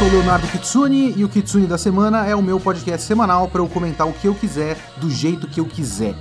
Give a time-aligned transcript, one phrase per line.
[0.02, 3.62] sou o Leonardo Kitsune e o Kitsune da Semana é o meu podcast semanal para
[3.62, 6.16] eu comentar o que eu quiser, do jeito que eu quiser.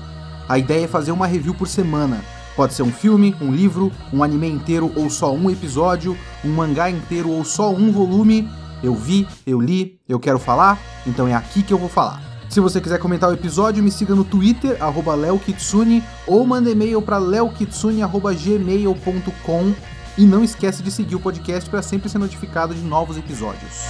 [0.46, 2.22] A ideia é fazer uma review por semana.
[2.54, 6.90] Pode ser um filme, um livro, um anime inteiro ou só um episódio, um mangá
[6.90, 8.46] inteiro ou só um volume.
[8.82, 12.20] Eu vi, eu li, eu quero falar, então é aqui que eu vou falar.
[12.50, 14.76] Se você quiser comentar o episódio, me siga no Twitter,
[15.16, 19.74] leokitsune, ou manda e-mail para leokitsune.gmail.com
[20.16, 23.84] e não esquece de seguir o podcast para sempre ser notificado de novos episódios.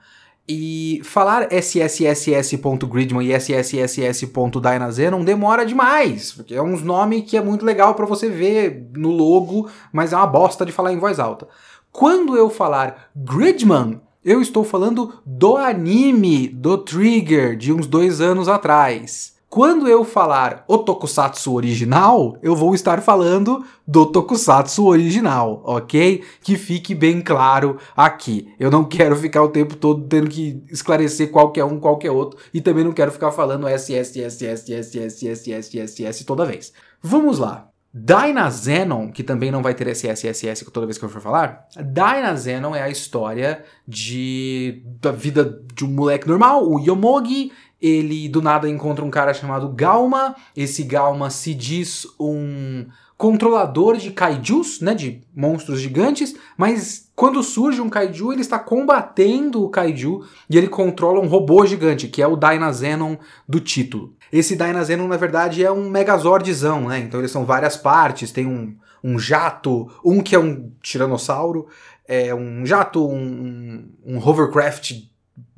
[0.52, 7.94] E falar sSSS.gridman e sSSS.dynazenon demora demais, porque é uns nome que é muito legal
[7.94, 11.46] para você ver no logo, mas é uma bosta de falar em voz alta.
[11.92, 18.48] Quando eu falar Gridman, eu estou falando do anime do Trigger de uns dois anos
[18.48, 19.38] atrás.
[19.50, 26.22] Quando eu falar o Tokusatsu original, eu vou estar falando do Tokusatsu original, ok?
[26.40, 28.54] Que fique bem claro aqui.
[28.60, 32.60] Eu não quero ficar o tempo todo tendo que esclarecer qualquer um, qualquer outro, e
[32.60, 36.72] também não quero ficar falando SSSSSSSSSS toda vez.
[37.02, 37.66] Vamos lá.
[37.92, 42.82] Dynazenon, que também não vai ter SSSS toda vez que eu for falar, Dynazenon é
[42.82, 47.50] a história de da vida de um moleque normal, o Yomogi,
[47.80, 52.86] ele do nada encontra um cara chamado Galma, esse Galma se diz um
[53.16, 59.62] controlador de kaijus, né, de monstros gigantes, mas quando surge um kaiju, ele está combatendo
[59.62, 64.14] o kaiju e ele controla um robô gigante, que é o Dynazenon do título.
[64.32, 66.98] Esse Dynazenon, na verdade, é um Megazordzão, né?
[67.00, 68.74] Então eles são várias partes, tem um,
[69.04, 71.66] um jato, um que é um tiranossauro,
[72.08, 74.94] é um jato, um, um hovercraft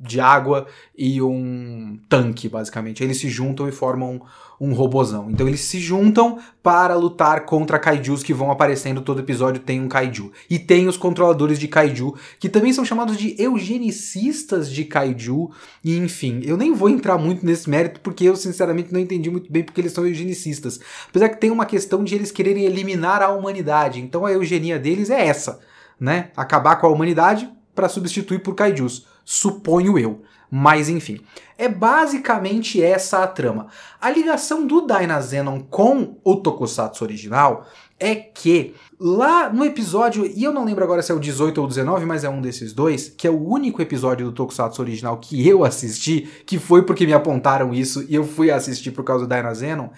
[0.03, 3.01] de água e um tanque, basicamente.
[3.01, 4.21] Eles se juntam e formam
[4.59, 5.31] um, um robozão.
[5.31, 9.01] Então eles se juntam para lutar contra kaijus que vão aparecendo.
[9.01, 10.31] Todo episódio tem um kaiju.
[10.49, 15.49] E tem os controladores de kaiju, que também são chamados de eugenicistas de kaiju.
[15.83, 19.49] E enfim, eu nem vou entrar muito nesse mérito porque eu sinceramente não entendi muito
[19.49, 20.81] bem porque eles são eugenicistas.
[21.07, 24.01] Apesar que tem uma questão de eles quererem eliminar a humanidade.
[24.01, 25.61] Então a eugenia deles é essa,
[25.97, 26.29] né?
[26.35, 30.21] Acabar com a humanidade para substituir por kaijus suponho eu.
[30.55, 31.19] Mas enfim,
[31.57, 33.67] é basicamente essa a trama.
[33.99, 37.65] A ligação do Dynazenon com o Tokusatsu original
[37.99, 41.65] é que lá no episódio, e eu não lembro agora se é o 18 ou
[41.65, 45.17] o 19, mas é um desses dois, que é o único episódio do Tokusatsu original
[45.17, 49.25] que eu assisti, que foi porque me apontaram isso e eu fui assistir por causa
[49.25, 49.89] do Dynazenon.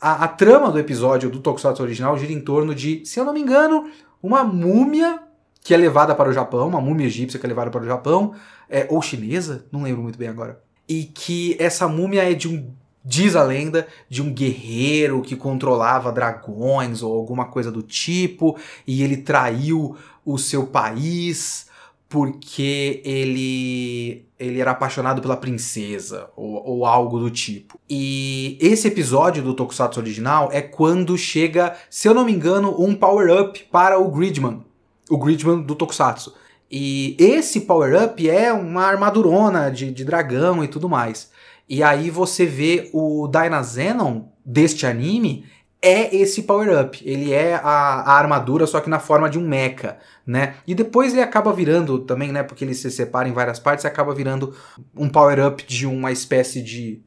[0.00, 3.32] A, a trama do episódio do Tokusatsu original gira em torno de, se eu não
[3.32, 3.90] me engano,
[4.22, 5.20] uma múmia
[5.62, 8.34] que é levada para o Japão, uma múmia egípcia que é levada para o Japão,
[8.68, 10.60] é, ou chinesa, não lembro muito bem agora.
[10.88, 12.70] E que essa múmia é de um.
[13.04, 19.02] Diz a lenda de um guerreiro que controlava dragões ou alguma coisa do tipo, e
[19.02, 19.96] ele traiu
[20.26, 21.68] o seu país
[22.08, 27.78] porque ele ele era apaixonado pela princesa ou, ou, algo do tipo.
[27.90, 32.94] E esse episódio do Tokusatsu original é quando chega, se eu não me engano, um
[32.94, 34.62] power-up para o Gridman,
[35.08, 36.34] o Gridman do Tokusatsu.
[36.70, 41.30] E esse power-up é uma armadurona de, de dragão e tudo mais.
[41.68, 45.46] E aí você vê o Dynazenon deste anime
[45.80, 47.00] é esse power-up.
[47.04, 49.96] Ele é a, a, armadura, só que na forma de um mecha,
[50.26, 50.56] né?
[50.66, 52.42] E depois ele acaba virando também, né?
[52.42, 54.54] Porque ele se separa em várias partes, acaba virando
[54.96, 57.00] um power-up de uma espécie de,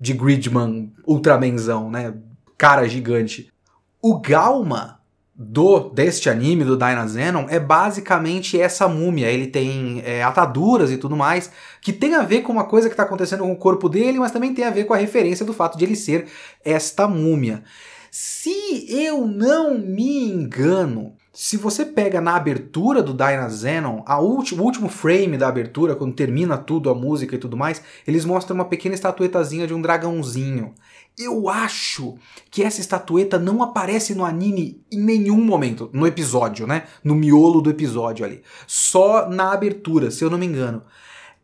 [0.00, 2.14] de Gridman Ultramenzão, né?
[2.56, 3.52] Cara gigante.
[4.00, 5.00] O Galma
[5.36, 9.30] do deste anime, do Dynazenon, é basicamente essa múmia.
[9.30, 11.50] Ele tem é, ataduras e tudo mais,
[11.80, 14.30] que tem a ver com uma coisa que está acontecendo com o corpo dele, mas
[14.30, 16.26] também tem a ver com a referência do fato de ele ser
[16.64, 17.64] esta múmia.
[18.10, 24.62] Se eu não me engano, se você pega na abertura do Dynazenon, a ulti, o
[24.62, 28.66] último frame da abertura, quando termina tudo, a música e tudo mais, eles mostram uma
[28.66, 30.72] pequena estatuetazinha de um dragãozinho.
[31.16, 32.16] Eu acho
[32.50, 36.84] que essa estatueta não aparece no anime em nenhum momento, no episódio, né?
[37.04, 38.42] No miolo do episódio ali.
[38.66, 40.82] Só na abertura, se eu não me engano.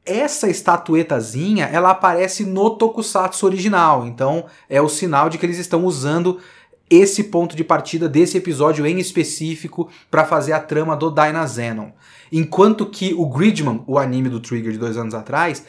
[0.05, 5.85] Essa estatuetazinha, ela aparece no tokusatsu original, então é o sinal de que eles estão
[5.85, 6.41] usando
[6.89, 11.91] esse ponto de partida desse episódio em específico para fazer a trama do Dynazenon.
[12.33, 15.65] Enquanto que o Gridman, o anime do Trigger de dois anos atrás,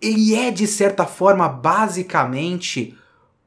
[0.00, 2.96] ele é de certa forma basicamente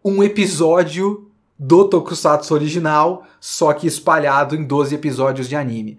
[0.07, 5.97] um episódio do Tokusatsu original, só que espalhado em 12 episódios de anime.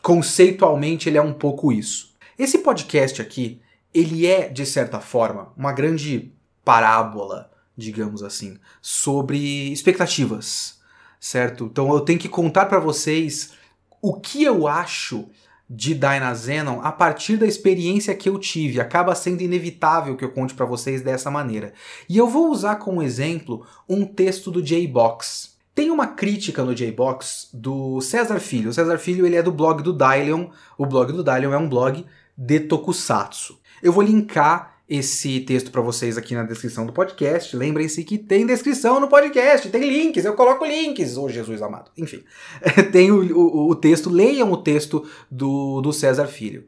[0.00, 2.14] Conceitualmente, ele é um pouco isso.
[2.38, 3.60] Esse podcast aqui,
[3.92, 6.32] ele é, de certa forma, uma grande
[6.64, 10.78] parábola, digamos assim, sobre expectativas,
[11.18, 11.64] certo?
[11.64, 13.54] Então eu tenho que contar para vocês
[14.00, 15.28] o que eu acho
[15.68, 18.80] de Dynazenon a partir da experiência que eu tive.
[18.80, 21.72] Acaba sendo inevitável que eu conte para vocês dessa maneira.
[22.08, 25.56] E eu vou usar como exemplo um texto do J-Box.
[25.74, 28.70] Tem uma crítica no J-Box do César Filho.
[28.70, 30.48] O César Filho ele é do blog do Dylion.
[30.76, 32.04] O blog do Dylion é um blog
[32.36, 33.58] de tokusatsu.
[33.82, 37.54] Eu vou linkar esse texto para vocês aqui na descrição do podcast.
[37.54, 41.90] Lembrem-se que tem descrição no podcast, tem links, eu coloco links, ô oh, Jesus amado.
[41.96, 42.24] Enfim,
[42.90, 46.64] tem o, o, o, texto, leiam o texto do, do César Filho.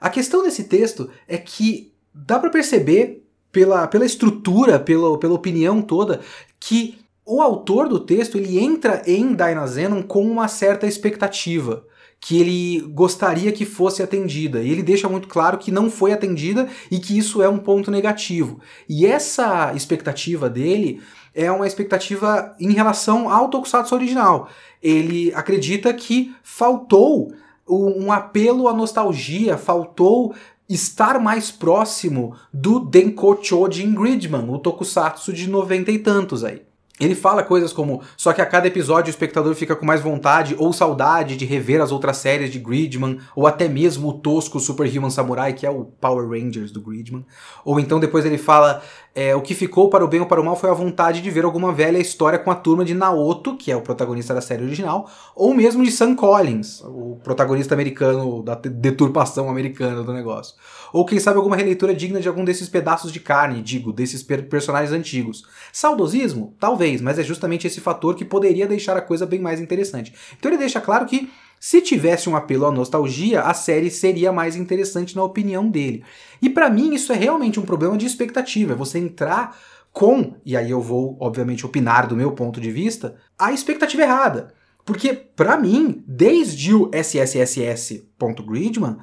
[0.00, 5.82] A questão desse texto é que dá para perceber pela, pela estrutura, pela, pela opinião
[5.82, 6.20] toda,
[6.60, 11.84] que o autor do texto ele entra em Dynazenon com uma certa expectativa
[12.20, 14.62] que ele gostaria que fosse atendida.
[14.62, 17.90] E ele deixa muito claro que não foi atendida e que isso é um ponto
[17.90, 18.60] negativo.
[18.88, 21.00] E essa expectativa dele
[21.34, 24.48] é uma expectativa em relação ao Tokusatsu original.
[24.82, 27.32] Ele acredita que faltou
[27.68, 30.34] um apelo à nostalgia, faltou
[30.68, 36.62] estar mais próximo do Denko Chojin Gridman, o Tokusatsu de noventa e tantos aí.
[36.98, 40.56] Ele fala coisas como: só que a cada episódio o espectador fica com mais vontade
[40.58, 45.10] ou saudade de rever as outras séries de Gridman, ou até mesmo o tosco Superhuman
[45.10, 47.24] Samurai, que é o Power Rangers do Gridman.
[47.64, 48.82] Ou então depois ele fala:
[49.14, 51.30] é, o que ficou para o bem ou para o mal foi a vontade de
[51.30, 54.62] ver alguma velha história com a turma de Naoto, que é o protagonista da série
[54.62, 60.54] original, ou mesmo de Sam Collins, o protagonista americano da deturpação americana do negócio.
[60.92, 64.48] Ou quem sabe alguma releitura digna de algum desses pedaços de carne, digo, desses per
[64.50, 65.44] personagens antigos.
[65.72, 66.54] Saudosismo?
[66.60, 70.12] Talvez, mas é justamente esse fator que poderia deixar a coisa bem mais interessante.
[70.38, 74.56] Então ele deixa claro que se tivesse um apelo à nostalgia, a série seria mais
[74.56, 76.04] interessante na opinião dele.
[76.40, 79.58] E para mim isso é realmente um problema de expectativa, é você entrar
[79.92, 84.52] com, e aí eu vou obviamente opinar do meu ponto de vista, a expectativa errada.
[84.84, 88.98] Porque para mim, desde o SSSS.Gridman,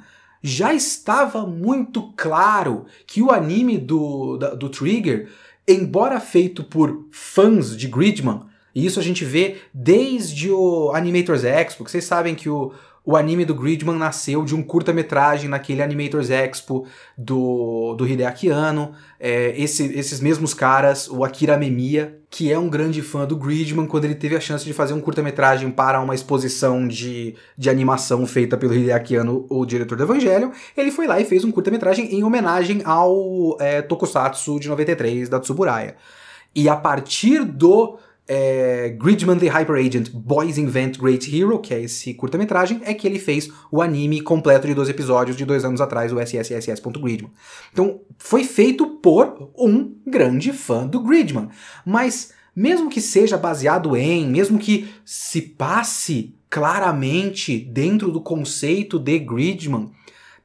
[0.46, 5.28] já estava muito claro que o anime do, da, do Trigger,
[5.66, 8.42] embora feito por fãs de Gridman,
[8.74, 12.72] e isso a gente vê desde o Animators Expo, que vocês sabem que o,
[13.04, 16.86] o anime do Gridman nasceu de um curta-metragem naquele Animators Expo
[17.18, 18.92] do, do Hideaki Anno.
[19.20, 23.86] É, esse, esses mesmos caras, o Akira Memia, que é um grande fã do Gridman,
[23.86, 28.26] quando ele teve a chance de fazer um curta-metragem para uma exposição de, de animação
[28.26, 32.14] feita pelo Hideaki Anno, o diretor do Evangelho, ele foi lá e fez um curta-metragem
[32.14, 35.94] em homenagem ao é, Tokusatsu de 93 da Tsuburaya.
[36.54, 41.82] E a partir do é, Gridman the Hyper Agent Boys Invent Great Hero, que é
[41.82, 45.80] esse curta-metragem, é que ele fez o anime completo de dois episódios de dois anos
[45.80, 47.30] atrás, o SSSS.Gridman.
[47.72, 51.48] Então, foi feito por um grande fã do Gridman.
[51.84, 59.18] Mas, mesmo que seja baseado em, mesmo que se passe claramente dentro do conceito de
[59.18, 59.90] Gridman,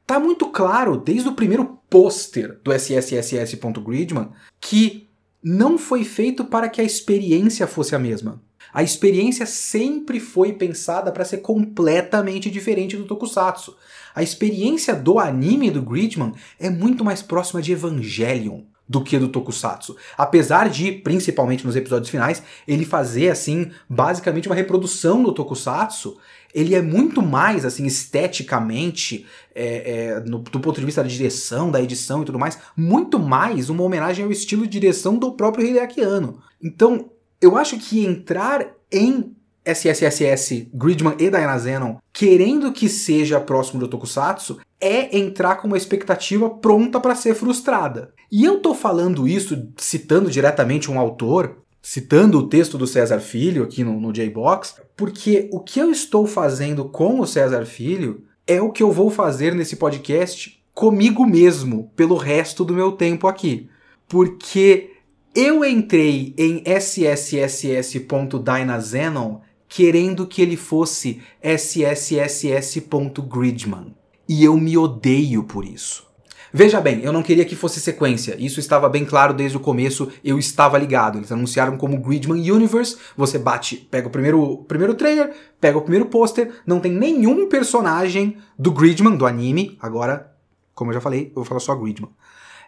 [0.06, 5.09] tá muito claro, desde o primeiro pôster do SSSS.Gridman, que
[5.42, 8.40] não foi feito para que a experiência fosse a mesma.
[8.72, 13.76] A experiência sempre foi pensada para ser completamente diferente do Tokusatsu.
[14.14, 19.28] A experiência do anime do Gridman é muito mais próxima de Evangelion do que do
[19.28, 19.96] Tokusatsu.
[20.18, 26.18] Apesar de, principalmente nos episódios finais, ele fazer, assim, basicamente uma reprodução do Tokusatsu,
[26.54, 31.70] ele é muito mais, assim, esteticamente, é, é, no, do ponto de vista da direção,
[31.70, 35.66] da edição e tudo mais, muito mais uma homenagem ao estilo de direção do próprio
[35.66, 36.40] Hideaki Anno.
[36.62, 43.80] Então, eu acho que entrar em SSSS, Gridman e Diana Zenon, querendo que seja próximo
[43.80, 48.12] do Tokusatsu, é entrar com uma expectativa pronta para ser frustrada.
[48.32, 53.62] E eu tô falando isso citando diretamente um autor, citando o texto do César Filho
[53.62, 58.60] aqui no, no J-Box, porque o que eu estou fazendo com o César Filho é
[58.60, 63.68] o que eu vou fazer nesse podcast comigo mesmo pelo resto do meu tempo aqui.
[64.08, 64.90] Porque
[65.34, 73.94] eu entrei em sssss.dynazenon querendo que ele fosse sssss.gridman.
[74.28, 76.09] E eu me odeio por isso.
[76.52, 78.36] Veja bem, eu não queria que fosse sequência.
[78.38, 81.18] Isso estava bem claro desde o começo, eu estava ligado.
[81.18, 82.96] Eles anunciaram como Gridman Universe.
[83.16, 88.36] Você bate, pega o primeiro, primeiro trailer, pega o primeiro pôster, não tem nenhum personagem
[88.58, 89.78] do Gridman, do anime.
[89.80, 90.32] Agora,
[90.74, 92.10] como eu já falei, eu vou falar só Gridman.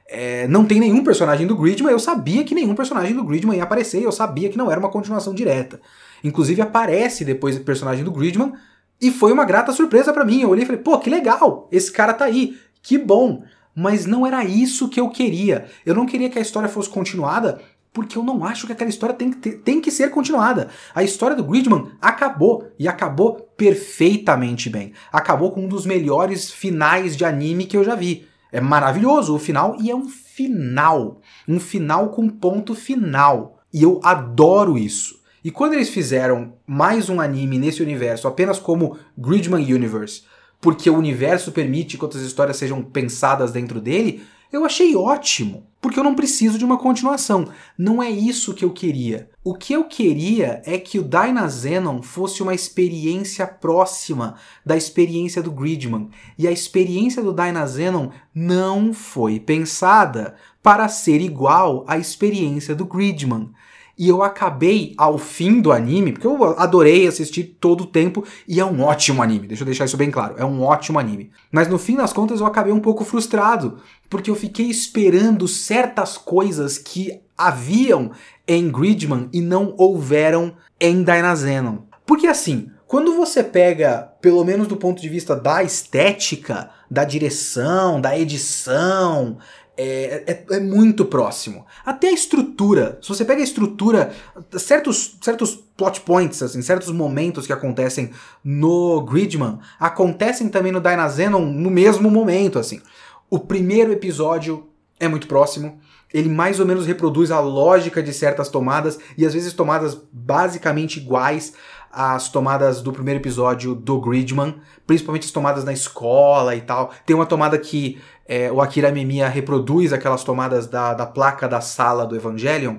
[0.08, 3.62] É, não tem nenhum personagem do Gridman, eu sabia que nenhum personagem do Gridman ia
[3.62, 5.80] aparecer, eu sabia que não era uma continuação direta.
[6.22, 8.52] Inclusive aparece depois o personagem do Gridman,
[9.00, 10.42] e foi uma grata surpresa para mim.
[10.42, 13.42] Eu olhei e falei, pô, que legal, esse cara tá aí, que bom.
[13.74, 15.66] Mas não era isso que eu queria.
[15.84, 17.60] Eu não queria que a história fosse continuada,
[17.92, 20.68] porque eu não acho que aquela história tem que, ter, tem que ser continuada.
[20.94, 24.92] A história do Gridman acabou, e acabou perfeitamente bem.
[25.12, 28.26] Acabou com um dos melhores finais de anime que eu já vi.
[28.50, 31.20] É maravilhoso o final, e é um final.
[31.46, 33.58] Um final com ponto final.
[33.72, 35.22] E eu adoro isso.
[35.44, 40.22] E quando eles fizeram mais um anime nesse universo, apenas como Gridman Universe,
[40.62, 45.98] porque o universo permite que outras histórias sejam pensadas dentro dele, eu achei ótimo, porque
[45.98, 47.48] eu não preciso de uma continuação.
[47.76, 49.28] Não é isso que eu queria.
[49.42, 55.50] O que eu queria é que o Dynazenon fosse uma experiência próxima da experiência do
[55.50, 56.10] Gridman.
[56.38, 63.50] E a experiência do Dynazenon não foi pensada para ser igual à experiência do Gridman.
[63.98, 68.58] E eu acabei ao fim do anime, porque eu adorei assistir todo o tempo e
[68.58, 71.30] é um ótimo anime, deixa eu deixar isso bem claro, é um ótimo anime.
[71.50, 76.16] Mas no fim das contas eu acabei um pouco frustrado, porque eu fiquei esperando certas
[76.16, 78.12] coisas que haviam
[78.46, 81.78] em Gridman e não houveram em Dynazenon.
[82.06, 87.98] Porque assim, quando você pega, pelo menos do ponto de vista da estética, da direção,
[87.98, 89.38] da edição,
[89.82, 91.66] é, é, é, muito próximo.
[91.84, 92.98] Até a estrutura.
[93.02, 94.14] Se você pega a estrutura,
[94.58, 98.10] certos, certos plot points, assim, certos momentos que acontecem
[98.44, 102.80] no Gridman, acontecem também no Dynazenon no mesmo momento, assim.
[103.28, 104.68] O primeiro episódio
[105.00, 105.80] é muito próximo.
[106.12, 110.98] Ele mais ou menos reproduz a lógica de certas tomadas, e às vezes tomadas basicamente
[110.98, 111.54] iguais
[111.92, 114.54] às tomadas do primeiro episódio do Gridman,
[114.86, 116.90] principalmente as tomadas na escola e tal.
[117.04, 121.60] Tem uma tomada que é, o Akira Memiya reproduz aquelas tomadas da, da placa da
[121.60, 122.78] sala do Evangelion,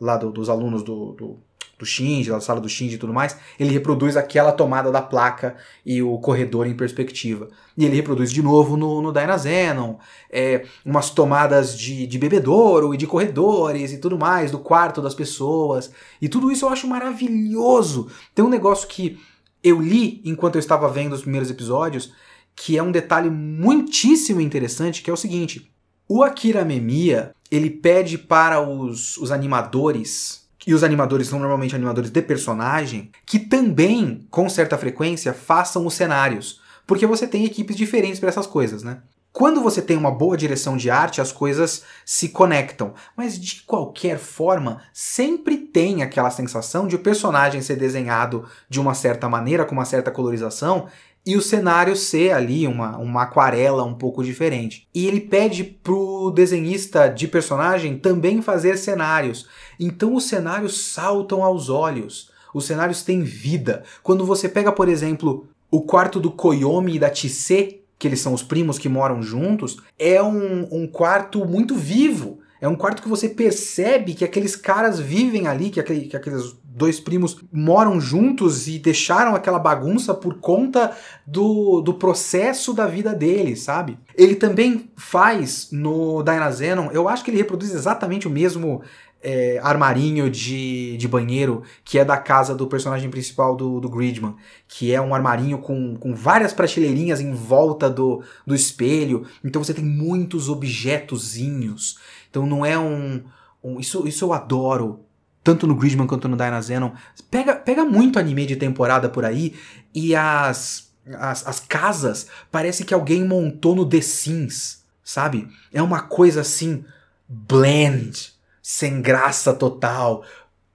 [0.00, 1.38] lá do, dos alunos do, do,
[1.78, 5.56] do Shinji, da sala do Shinji e tudo mais, ele reproduz aquela tomada da placa
[5.84, 7.48] e o corredor em perspectiva.
[7.76, 9.96] E ele reproduz de novo no, no Dynazenon,
[10.30, 15.14] é, umas tomadas de, de bebedouro e de corredores e tudo mais, do quarto das
[15.14, 15.90] pessoas.
[16.20, 18.08] E tudo isso eu acho maravilhoso.
[18.34, 19.18] Tem um negócio que
[19.62, 22.12] eu li enquanto eu estava vendo os primeiros episódios,
[22.56, 25.70] que é um detalhe muitíssimo interessante, que é o seguinte:
[26.08, 32.10] o Akira Memiya, ele pede para os, os animadores, e os animadores são normalmente animadores
[32.10, 36.60] de personagem, que também, com certa frequência, façam os cenários.
[36.86, 39.02] Porque você tem equipes diferentes para essas coisas, né?
[39.32, 42.94] Quando você tem uma boa direção de arte, as coisas se conectam.
[43.14, 48.94] Mas de qualquer forma, sempre tem aquela sensação de o personagem ser desenhado de uma
[48.94, 50.88] certa maneira, com uma certa colorização,
[51.26, 54.86] e o cenário ser ali uma, uma aquarela um pouco diferente.
[54.94, 59.48] E ele pede pro desenhista de personagem também fazer cenários.
[59.78, 62.30] Então os cenários saltam aos olhos.
[62.54, 63.82] Os cenários têm vida.
[64.04, 68.32] Quando você pega, por exemplo, o quarto do Koyomi e da Tise, que eles são
[68.32, 72.38] os primos que moram juntos, é um, um quarto muito vivo.
[72.60, 76.54] É um quarto que você percebe que aqueles caras vivem ali, que, aquele, que aqueles
[76.76, 80.94] dois primos moram juntos e deixaram aquela bagunça por conta
[81.26, 83.98] do, do processo da vida deles, sabe?
[84.14, 88.82] Ele também faz no Dynazenon, eu acho que ele reproduz exatamente o mesmo
[89.22, 94.36] é, armarinho de, de banheiro que é da casa do personagem principal do, do Gridman,
[94.68, 99.72] que é um armarinho com, com várias prateleirinhas em volta do, do espelho, então você
[99.72, 103.24] tem muitos objetozinhos Então não é um.
[103.64, 105.05] um isso, isso eu adoro.
[105.46, 106.90] Tanto no Gridman quanto no Dynazenon.
[107.30, 109.54] Pega, pega muito anime de temporada por aí
[109.94, 115.46] e as, as, as casas parece que alguém montou no The Sims, sabe?
[115.72, 116.84] É uma coisa assim,
[117.28, 120.24] blend, sem graça total.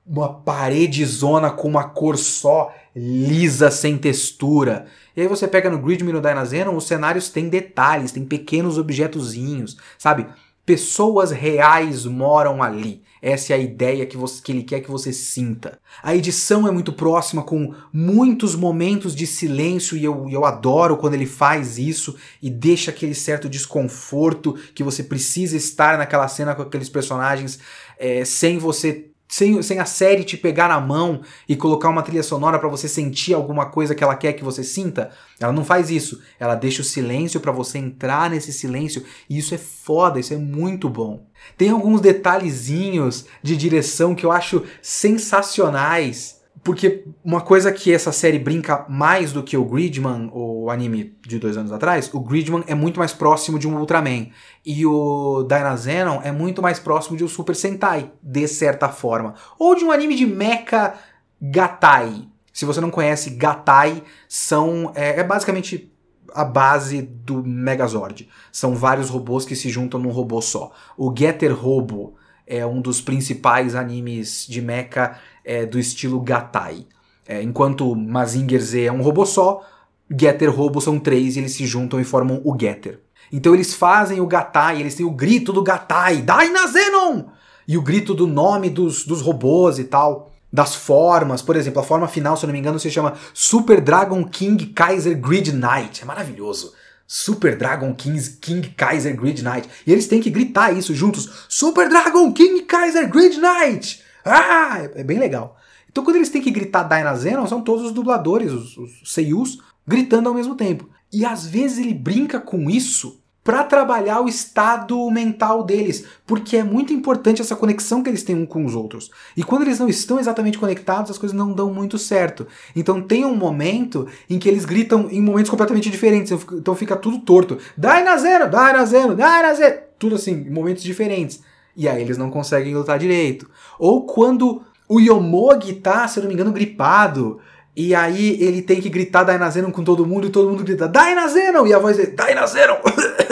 [0.08, 4.86] Uma parede zona com uma cor só, lisa, sem textura.
[5.18, 8.78] E aí você pega no Gridman e no Dynazenon, os cenários têm detalhes, tem pequenos
[8.78, 10.28] objetozinhos, sabe?
[10.66, 13.04] Pessoas reais moram ali.
[13.22, 15.80] Essa é a ideia que, você, que ele quer que você sinta.
[16.02, 21.14] A edição é muito próxima, com muitos momentos de silêncio, e eu, eu adoro quando
[21.14, 26.64] ele faz isso e deixa aquele certo desconforto que você precisa estar naquela cena com
[26.64, 27.60] aqueles personagens
[28.00, 32.22] é, sem você sem, sem a série te pegar na mão e colocar uma trilha
[32.22, 35.10] sonora para você sentir alguma coisa que ela quer que você sinta,
[35.40, 36.22] ela não faz isso.
[36.38, 40.38] Ela deixa o silêncio para você entrar nesse silêncio e isso é foda, isso é
[40.38, 41.26] muito bom.
[41.58, 48.38] Tem alguns detalhezinhos de direção que eu acho sensacionais porque uma coisa que essa série
[48.38, 52.76] brinca mais do que o Gridman, o anime de dois anos atrás, o Gridman é
[52.76, 54.28] muito mais próximo de um Ultraman.
[54.64, 59.34] E o Dynazenon é muito mais próximo de um Super Sentai, de certa forma.
[59.58, 60.94] Ou de um anime de Mecha
[61.42, 62.28] Gatai.
[62.54, 64.92] Se você não conhece, Gatai são.
[64.94, 65.92] É, é basicamente
[66.34, 68.30] a base do Megazord.
[68.52, 70.72] São vários robôs que se juntam num robô só.
[70.96, 76.86] O Getter Robo é um dos principais animes de mecha é, do estilo Gatai.
[77.28, 79.66] É, enquanto Mazinger Z é um robô só,
[80.10, 83.00] Getter Robo são três e eles se juntam e formam o Getter.
[83.32, 87.26] Então eles fazem o Gatai, eles têm o grito do Gatai, Dainazenon!
[87.68, 90.32] E o grito do nome dos, dos robôs e tal.
[90.52, 93.80] Das formas, por exemplo, a forma final, se eu não me engano, se chama Super
[93.80, 96.02] Dragon King Kaiser Grid Knight.
[96.02, 96.74] É maravilhoso.
[97.14, 99.68] Super Dragon King, King Kaiser Grid Knight.
[99.86, 101.46] E eles têm que gritar isso juntos.
[101.50, 104.02] Super Dragon King Kaiser Grid Knight!
[104.24, 104.80] Ah!
[104.80, 105.58] É, é bem legal.
[105.90, 110.30] Então quando eles têm que gritar Dynazenon, são todos os dubladores, os, os seiyus, gritando
[110.30, 110.90] ao mesmo tempo.
[111.12, 116.64] E às vezes ele brinca com isso para trabalhar o estado mental deles, porque é
[116.64, 119.10] muito importante essa conexão que eles têm um com os outros.
[119.36, 122.46] E quando eles não estão exatamente conectados, as coisas não dão muito certo.
[122.76, 127.20] Então tem um momento em que eles gritam em momentos completamente diferentes, então fica tudo
[127.20, 127.58] torto.
[127.76, 131.42] Dai na zero, dai na zero, dai na zero, tudo assim, em momentos diferentes.
[131.76, 133.50] E aí eles não conseguem lutar direito.
[133.80, 137.40] Ou quando o Yomogi tá, se eu não me engano, gripado,
[137.76, 141.66] e aí ele tem que gritar Dainazenon com todo mundo e todo mundo grita Dainazenon!
[141.66, 142.78] E a voz é Dainazenon!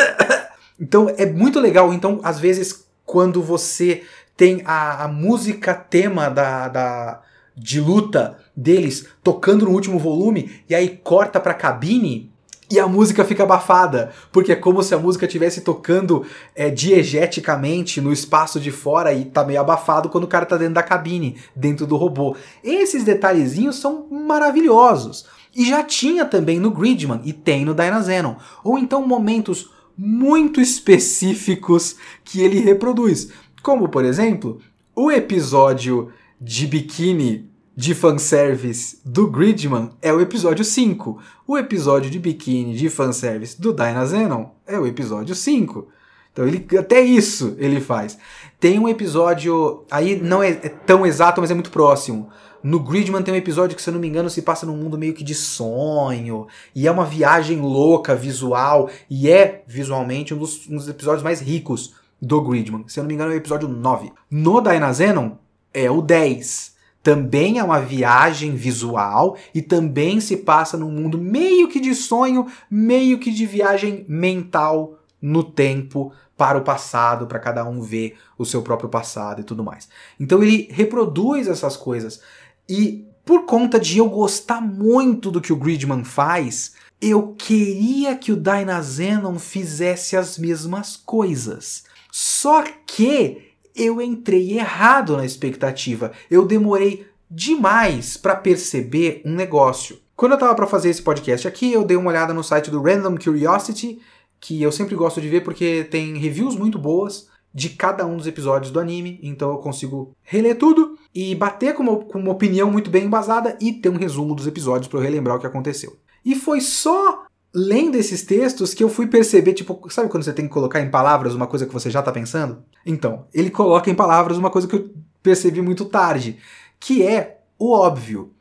[0.80, 1.94] então é muito legal.
[1.94, 4.04] Então, às vezes, quando você
[4.38, 7.22] tem a, a música tema da, da,
[7.56, 12.29] de luta deles tocando no último volume e aí corta pra cabine
[12.72, 18.00] e a música fica abafada, porque é como se a música estivesse tocando é, diegeticamente
[18.00, 21.38] no espaço de fora e tá meio abafado quando o cara tá dentro da cabine,
[21.56, 22.36] dentro do robô.
[22.64, 25.26] Esses detalhezinhos são maravilhosos.
[25.56, 28.36] E já tinha também no Gridman e tem no Dynazenon.
[28.64, 33.30] Ou então momentos muito específicos que ele reproduz.
[33.64, 34.60] Como, por exemplo,
[34.96, 37.49] o episódio de biquíni
[37.80, 41.18] de fanservice do Gridman é o episódio 5.
[41.48, 45.88] O episódio de biquíni de fanservice do Dynazenon é o episódio 5.
[46.34, 48.18] Então ele até isso ele faz.
[48.60, 52.28] Tem um episódio, aí não é, é tão exato, mas é muito próximo.
[52.62, 54.98] No Gridman tem um episódio que, se eu não me engano, se passa num mundo
[54.98, 56.48] meio que de sonho.
[56.76, 58.90] E é uma viagem louca, visual.
[59.10, 62.84] E é, visualmente, um dos, um dos episódios mais ricos do Gridman.
[62.88, 64.12] Se eu não me engano, é o episódio 9.
[64.30, 65.38] No Dynazenon,
[65.74, 71.68] é o 10 também é uma viagem visual e também se passa num mundo meio
[71.68, 77.68] que de sonho, meio que de viagem mental no tempo para o passado, para cada
[77.68, 79.90] um ver o seu próprio passado e tudo mais.
[80.20, 82.22] Então ele reproduz essas coisas
[82.68, 88.32] e por conta de eu gostar muito do que o Gridman faz, eu queria que
[88.32, 91.84] o Dynazenon fizesse as mesmas coisas.
[92.12, 96.12] Só que eu entrei errado na expectativa.
[96.30, 100.00] Eu demorei demais para perceber um negócio.
[100.16, 102.82] Quando eu estava para fazer esse podcast aqui, eu dei uma olhada no site do
[102.82, 104.00] Random Curiosity,
[104.40, 108.28] que eu sempre gosto de ver porque tem reviews muito boas de cada um dos
[108.28, 112.72] episódios do anime, então eu consigo reler tudo e bater com uma, com uma opinião
[112.72, 115.98] muito bem embasada e ter um resumo dos episódios para eu relembrar o que aconteceu.
[116.24, 120.48] E foi só lendo esses textos que eu fui perceber, tipo, sabe quando você tem
[120.48, 122.64] que colocar em palavras uma coisa que você já tá pensando?
[122.86, 124.90] Então, ele coloca em palavras uma coisa que eu
[125.22, 126.38] percebi muito tarde,
[126.80, 128.34] que é o óbvio.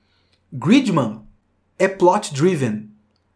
[0.53, 1.23] Gridman
[1.79, 2.90] é plot driven.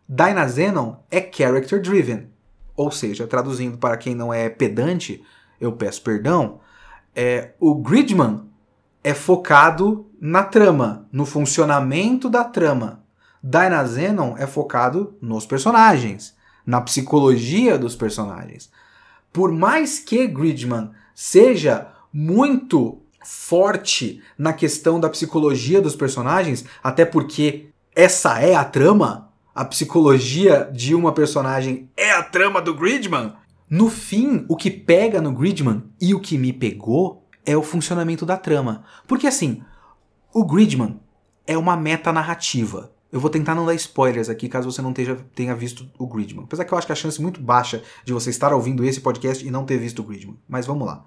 [0.09, 2.29] Dynazenon é character driven.
[2.77, 5.23] Ou seja, traduzindo para quem não é pedante,
[5.61, 6.61] eu peço perdão,
[7.15, 8.43] é, o Gridman
[9.05, 13.02] é focado na trama, no funcionamento da trama.
[13.43, 18.71] Dynazenon é focado nos personagens, na psicologia dos personagens.
[19.33, 27.69] Por mais que Gridman seja muito forte na questão da psicologia dos personagens, até porque
[27.95, 33.33] essa é a trama, a psicologia de uma personagem é a trama do Gridman.
[33.69, 38.25] No fim, o que pega no Gridman e o que me pegou é o funcionamento
[38.25, 38.85] da trama.
[39.07, 39.63] Porque assim,
[40.33, 41.01] o Gridman
[41.47, 42.93] é uma meta narrativa.
[43.13, 46.45] Eu vou tentar não dar spoilers aqui, caso você não tenha, tenha visto o Gridman.
[46.45, 49.03] Apesar que eu acho que a chance é muito baixa de você estar ouvindo esse
[49.03, 50.39] podcast e não ter visto o Gridman.
[50.49, 51.05] Mas vamos lá.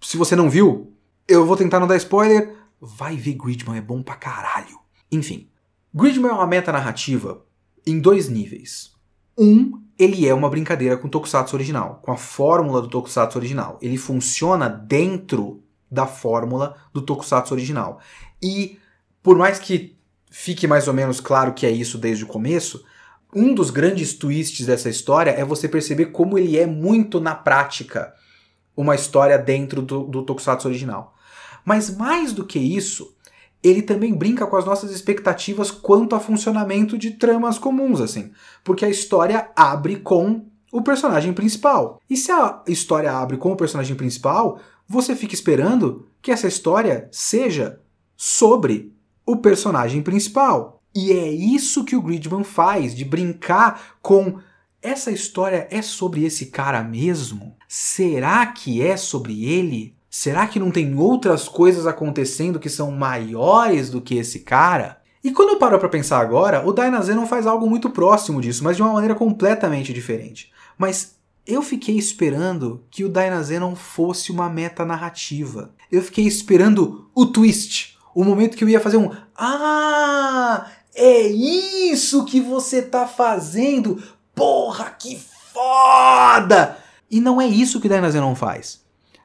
[0.00, 0.94] Se você não viu,
[1.28, 2.56] eu vou tentar não dar spoiler.
[2.80, 4.78] Vai ver Gridman, é bom pra caralho.
[5.12, 5.50] Enfim,
[5.94, 7.44] Gridman é uma meta narrativa
[7.86, 8.94] em dois níveis.
[9.36, 13.78] Um, ele é uma brincadeira com o Tokusatsu original, com a fórmula do Tokusatsu original.
[13.82, 18.00] Ele funciona dentro da fórmula do Tokusatsu original.
[18.42, 18.78] E
[19.22, 19.95] por mais que
[20.38, 22.84] fique mais ou menos claro que é isso desde o começo,
[23.34, 28.14] um dos grandes twists dessa história é você perceber como ele é muito na prática
[28.76, 31.14] uma história dentro do, do Tokusatsu original.
[31.64, 33.16] Mas mais do que isso,
[33.62, 38.30] ele também brinca com as nossas expectativas quanto a funcionamento de tramas comuns, assim.
[38.62, 41.98] Porque a história abre com o personagem principal.
[42.10, 47.08] E se a história abre com o personagem principal, você fica esperando que essa história
[47.10, 47.80] seja
[48.14, 48.94] sobre
[49.26, 50.80] o personagem principal.
[50.94, 54.38] E é isso que o Gridman faz, de brincar com
[54.80, 57.56] essa história é sobre esse cara mesmo?
[57.68, 59.96] Será que é sobre ele?
[60.08, 65.02] Será que não tem outras coisas acontecendo que são maiores do que esse cara?
[65.22, 66.72] E quando eu paro para pensar agora, o
[67.14, 70.52] não faz algo muito próximo disso, mas de uma maneira completamente diferente.
[70.78, 73.12] Mas eu fiquei esperando que o
[73.60, 75.74] não fosse uma meta narrativa.
[75.90, 82.24] Eu fiquei esperando o twist, o momento que eu ia fazer um Ah, é isso
[82.24, 84.02] que você tá fazendo.
[84.34, 85.20] Porra, que
[85.52, 86.78] foda!
[87.10, 88.80] E não é isso que Dynazenon faz.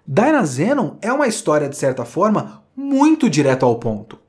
[0.05, 4.19] Dynazenon é uma história, de certa forma, muito direto ao ponto.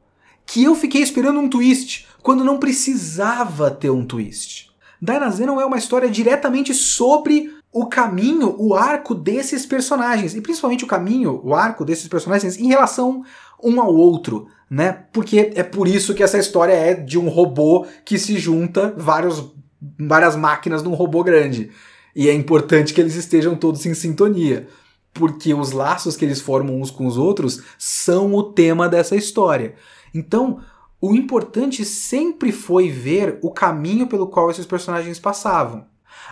[0.46, 4.70] Que eu fiquei esperando um twist, quando não precisava ter um twist.
[5.00, 10.34] Dynazenon é uma história diretamente sobre o caminho, o arco desses personagens.
[10.34, 13.24] E principalmente o caminho, o arco desses personagens em relação
[13.62, 15.04] um ao outro, né?
[15.12, 19.52] Porque é por isso que essa história é de um robô que se junta vários,
[19.98, 21.70] várias máquinas num robô grande.
[22.14, 24.68] E é importante que eles estejam todos em sintonia
[25.12, 29.74] porque os laços que eles formam uns com os outros são o tema dessa história.
[30.14, 30.60] Então,
[31.00, 35.84] o importante sempre foi ver o caminho pelo qual esses personagens passavam.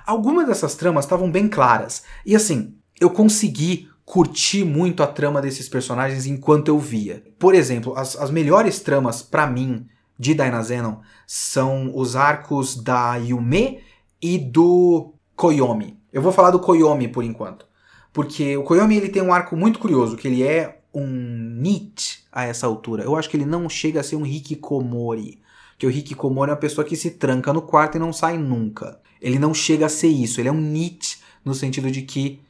[0.07, 5.69] Algumas dessas tramas estavam bem claras, e assim, eu consegui curtir muito a trama desses
[5.69, 7.23] personagens enquanto eu via.
[7.39, 9.87] Por exemplo, as, as melhores tramas para mim
[10.19, 13.81] de Dynazenon são os arcos da Yume
[14.21, 15.97] e do Koyomi.
[16.13, 17.65] Eu vou falar do Koyomi por enquanto.
[18.13, 22.45] Porque o Koyomi ele tem um arco muito curioso, que ele é um Nietzsche a
[22.45, 23.05] essa altura.
[23.05, 25.41] Eu acho que ele não chega a ser um Hikikomori.
[25.79, 29.01] Que o Hikikomori é uma pessoa que se tranca no quarto e não sai nunca.
[29.21, 30.41] Ele não chega a ser isso.
[30.41, 32.41] Ele é um Nietzsche no sentido de que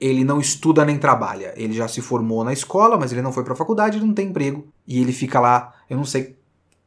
[0.00, 1.52] ele não estuda nem trabalha.
[1.56, 4.14] Ele já se formou na escola, mas ele não foi para a faculdade, ele não
[4.14, 4.66] tem emprego.
[4.86, 6.36] E ele fica lá, eu não sei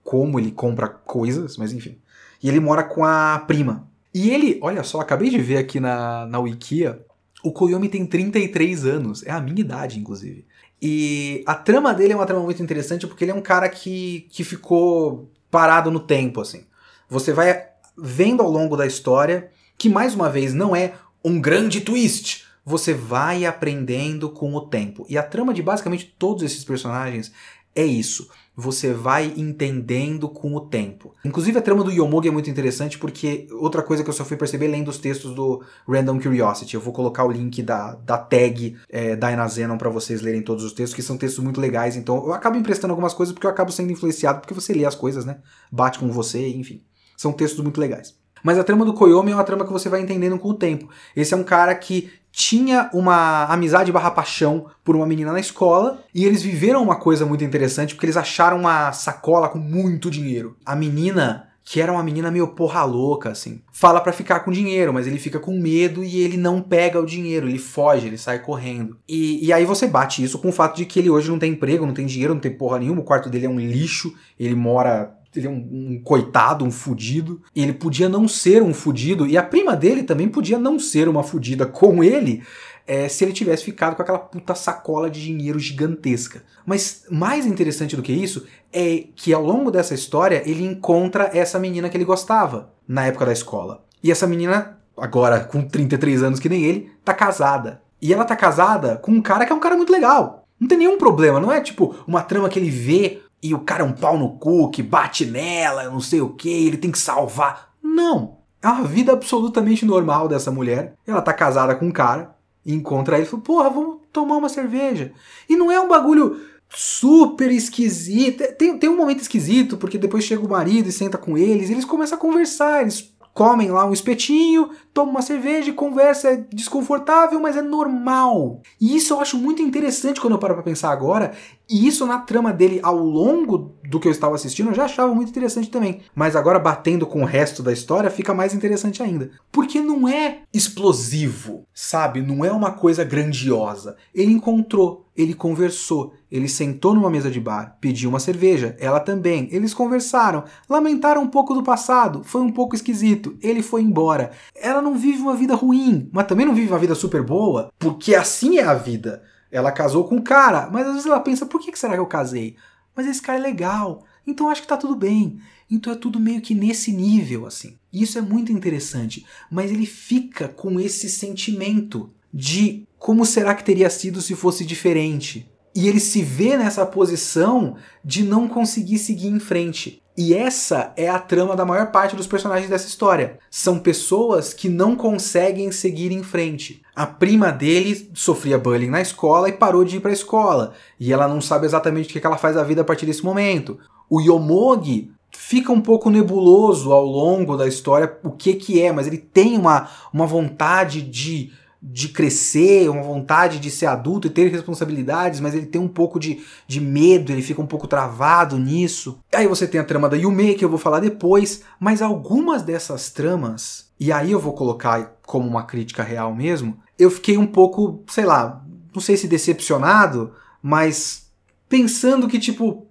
[0.04, 1.98] como ele compra coisas, mas enfim.
[2.42, 3.88] E ele mora com a prima.
[4.14, 7.04] E ele, olha só, acabei de ver aqui na, na Wikia,
[7.44, 10.46] o Koyomi tem 33 anos, é a minha idade, inclusive.
[10.82, 14.28] E a trama dele é uma trama muito interessante porque ele é um cara que,
[14.30, 16.66] que ficou parado no tempo, assim.
[17.10, 17.69] Você vai
[18.02, 22.46] vendo ao longo da história que, mais uma vez, não é um grande twist.
[22.66, 25.06] Você vai aprendendo com o tempo.
[25.10, 27.32] E a trama de basicamente todos esses personagens
[27.76, 31.16] é isso você vai entendendo com o tempo.
[31.24, 34.36] Inclusive a trama do Yomogi é muito interessante porque outra coisa que eu só fui
[34.36, 36.76] perceber lendo os textos do Random Curiosity.
[36.76, 40.66] Eu vou colocar o link da, da tag é, da Enazenon para vocês lerem todos
[40.66, 41.96] os textos, que são textos muito legais.
[41.96, 44.96] Então eu acabo emprestando algumas coisas porque eu acabo sendo influenciado porque você lê as
[44.96, 45.38] coisas, né?
[45.72, 46.84] Bate com você, enfim.
[47.20, 48.16] São textos muito legais.
[48.42, 50.88] Mas a trama do Koyomi é uma trama que você vai entendendo com o tempo.
[51.14, 56.02] Esse é um cara que tinha uma amizade barra paixão por uma menina na escola
[56.16, 60.56] e eles viveram uma coisa muito interessante porque eles acharam uma sacola com muito dinheiro.
[60.66, 63.62] A menina que era uma menina meio porra louca, assim.
[63.72, 67.06] Fala para ficar com dinheiro, mas ele fica com medo e ele não pega o
[67.06, 68.98] dinheiro, ele foge, ele sai correndo.
[69.08, 71.52] E, e aí você bate isso com o fato de que ele hoje não tem
[71.52, 74.56] emprego, não tem dinheiro, não tem porra nenhuma, o quarto dele é um lixo, ele
[74.56, 77.42] mora ele é um, um, coitado, um fudido.
[77.56, 81.24] Ele podia não ser um fudido, e a prima dele também podia não ser uma
[81.24, 82.44] fudida com ele,
[82.88, 86.44] é, se ele tivesse ficado com aquela puta sacola de dinheiro gigantesca.
[86.66, 91.60] Mas mais interessante do que isso é que ao longo dessa história ele encontra essa
[91.60, 93.84] menina que ele gostava na época da escola.
[94.04, 97.82] E essa menina, agora com 33 anos que nem ele, tá casada.
[98.02, 100.48] E ela tá casada com um cara que é um cara muito legal.
[100.60, 103.84] Não tem nenhum problema, não é tipo uma trama que ele vê e o cara
[103.84, 107.00] é um pau no cu, que bate nela, não sei o que, ele tem que
[107.00, 107.74] salvar.
[107.82, 108.40] Não.
[108.62, 110.94] É uma vida absolutamente normal dessa mulher.
[111.08, 115.14] Ela tá casada com um cara, encontra ele e fala, porra, vamos tomar uma cerveja.
[115.48, 118.44] E não é um bagulho super esquisito.
[118.58, 121.74] Tem, tem um momento esquisito, porque depois chega o marido e senta com eles, e
[121.74, 127.40] eles começam a conversar, eles comem lá um espetinho, tomam uma cerveja, conversa, é desconfortável,
[127.40, 128.62] mas é normal.
[128.82, 131.32] E isso eu acho muito interessante quando eu paro pra pensar agora,
[131.70, 135.14] e isso na trama dele ao longo do que eu estava assistindo eu já achava
[135.14, 136.02] muito interessante também.
[136.14, 139.32] Mas agora batendo com o resto da história fica mais interessante ainda.
[139.52, 142.22] Porque não é explosivo, sabe?
[142.22, 143.96] Não é uma coisa grandiosa.
[144.14, 149.50] Ele encontrou, ele conversou, ele sentou numa mesa de bar, pediu uma cerveja, ela também.
[149.52, 154.32] Eles conversaram, lamentaram um pouco do passado, foi um pouco esquisito, ele foi embora.
[154.56, 158.14] Ela não vive uma vida ruim, mas também não vive uma vida super boa, porque
[158.16, 159.24] assim é a vida.
[159.52, 162.06] Ela casou com um cara, mas às vezes ela pensa: por que será que eu
[162.06, 162.56] casei?
[163.00, 165.40] Mas esse cara é legal, então acho que tá tudo bem.
[165.72, 167.78] Então é tudo meio que nesse nível, assim.
[167.94, 169.26] Isso é muito interessante.
[169.50, 175.50] Mas ele fica com esse sentimento de como será que teria sido se fosse diferente.
[175.74, 180.04] E ele se vê nessa posição de não conseguir seguir em frente.
[180.22, 183.40] E essa é a trama da maior parte dos personagens dessa história.
[183.50, 186.82] São pessoas que não conseguem seguir em frente.
[186.94, 190.74] A prima dele sofria bullying na escola e parou de ir para a escola.
[191.00, 193.80] E ela não sabe exatamente o que ela faz da vida a partir desse momento.
[194.10, 199.08] O Yomogi fica um pouco nebuloso ao longo da história o que que é, mas
[199.08, 204.50] ele tem uma, uma vontade de de crescer, uma vontade de ser adulto e ter
[204.50, 209.20] responsabilidades, mas ele tem um pouco de, de medo, ele fica um pouco travado nisso.
[209.34, 213.10] Aí você tem a trama da Yume, que eu vou falar depois, mas algumas dessas
[213.12, 218.04] tramas, e aí eu vou colocar como uma crítica real mesmo, eu fiquei um pouco,
[218.10, 218.62] sei lá,
[218.94, 221.32] não sei se decepcionado, mas
[221.70, 222.88] pensando que tipo,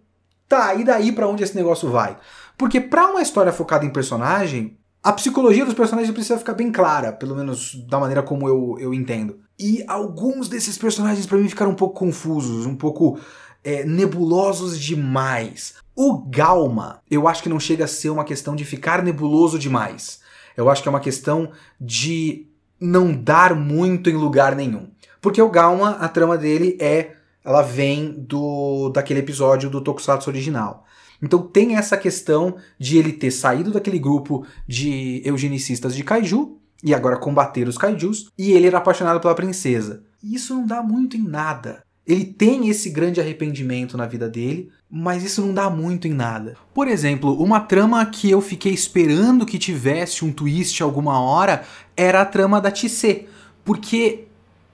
[0.48, 2.16] tá, e daí para onde esse negócio vai?
[2.56, 7.12] Porque para uma história focada em personagem, a psicologia dos personagens precisa ficar bem clara,
[7.12, 9.38] pelo menos da maneira como eu, eu entendo.
[9.58, 13.18] E alguns desses personagens para mim ficaram um pouco confusos, um pouco
[13.64, 15.74] é, nebulosos demais.
[15.94, 20.20] O Galma, eu acho que não chega a ser uma questão de ficar nebuloso demais.
[20.56, 22.46] Eu acho que é uma questão de
[22.80, 24.88] não dar muito em lugar nenhum.
[25.20, 27.14] Porque o Galma, a trama dele é.
[27.44, 30.84] Ela vem do daquele episódio do Tokusatsu original.
[31.20, 36.94] Então tem essa questão de ele ter saído daquele grupo de eugenicistas de kaiju e
[36.94, 40.04] agora combater os kaijus, e ele era apaixonado pela princesa.
[40.22, 41.82] E isso não dá muito em nada.
[42.06, 46.56] Ele tem esse grande arrependimento na vida dele, mas isso não dá muito em nada.
[46.72, 51.64] Por exemplo, uma trama que eu fiquei esperando que tivesse um twist alguma hora
[51.96, 53.26] era a trama da Tissé,
[53.62, 54.24] porque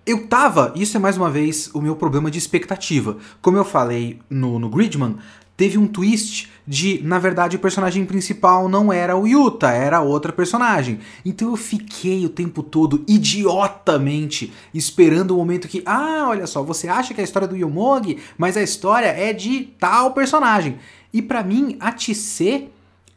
[0.07, 3.17] eu tava, isso é mais uma vez o meu problema de expectativa.
[3.41, 5.17] Como eu falei no, no Gridman,
[5.57, 10.33] teve um twist de, na verdade, o personagem principal não era o Yuta, era outra
[10.33, 11.01] personagem.
[11.25, 16.89] Então eu fiquei o tempo todo idiotamente esperando o momento que, ah, olha só, você
[16.89, 20.79] acha que é a história do Yomogi, mas a história é de tal personagem.
[21.13, 22.69] E para mim, a Tissé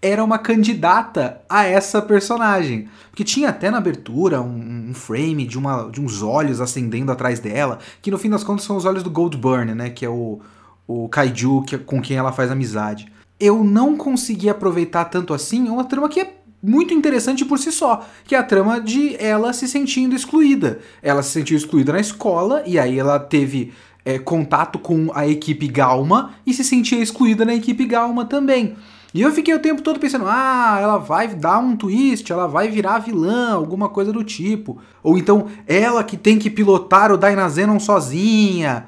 [0.01, 2.87] era uma candidata a essa personagem.
[3.09, 7.39] Porque tinha até na abertura um, um, frame de, uma, de uns olhos acendendo atrás
[7.39, 9.89] dela, que no fim das contas são os olhos do Goldburn, né?
[9.89, 10.39] Que é o,
[10.87, 13.11] o kaiju que, com quem ela faz amizade.
[13.39, 18.05] Eu não consegui aproveitar tanto assim uma trama que é muito interessante por si só,
[18.23, 20.79] que é a trama de ela se sentindo excluída.
[21.03, 23.73] Ela se sentiu excluída na escola e aí ela teve
[24.03, 28.75] é, contato com a equipe Galma e se sentia excluída na equipe Galma também.
[29.13, 32.67] E eu fiquei o tempo todo pensando, ah, ela vai dar um twist, ela vai
[32.67, 34.79] virar vilã, alguma coisa do tipo.
[35.01, 38.85] Ou então, ela que tem que pilotar o Dynazenon sozinha.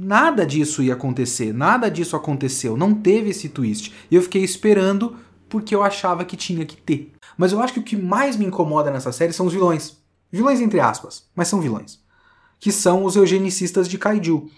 [0.00, 3.92] Nada disso ia acontecer, nada disso aconteceu, não teve esse twist.
[4.08, 5.16] E eu fiquei esperando
[5.48, 7.10] porque eu achava que tinha que ter.
[7.36, 9.96] Mas eu acho que o que mais me incomoda nessa série são os vilões.
[10.30, 11.98] Vilões entre aspas, mas são vilões.
[12.60, 14.48] Que são os eugenicistas de Kaiju.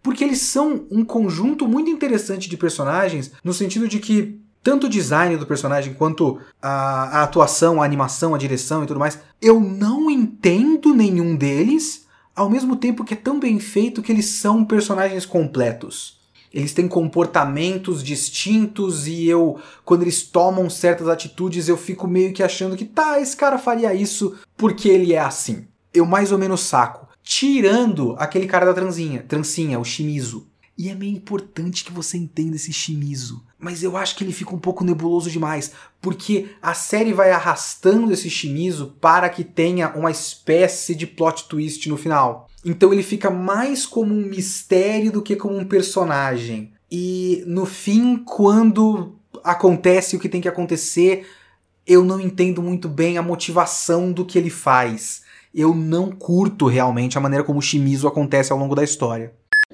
[0.00, 4.90] Porque eles são um conjunto muito interessante de personagens, no sentido de que tanto o
[4.90, 9.58] design do personagem quanto a, a atuação, a animação, a direção e tudo mais, eu
[9.58, 12.06] não entendo nenhum deles
[12.38, 16.16] ao mesmo tempo que é tão bem feito que eles são personagens completos.
[16.54, 22.42] Eles têm comportamentos distintos e eu, quando eles tomam certas atitudes, eu fico meio que
[22.42, 25.66] achando que tá, esse cara faria isso porque ele é assim.
[25.92, 27.08] Eu mais ou menos saco.
[27.22, 30.46] tirando aquele cara da transinha, trancinha, o Shimizu.
[30.78, 33.44] E é meio importante que você entenda esse Shimizu.
[33.58, 38.12] Mas eu acho que ele fica um pouco nebuloso demais, porque a série vai arrastando
[38.12, 42.48] esse Shimizu para que tenha uma espécie de plot twist no final.
[42.64, 46.72] Então ele fica mais como um mistério do que como um personagem.
[46.90, 51.26] E no fim, quando acontece o que tem que acontecer,
[51.86, 55.22] eu não entendo muito bem a motivação do que ele faz.
[55.54, 59.32] Eu não curto realmente a maneira como o Shimizu acontece ao longo da história.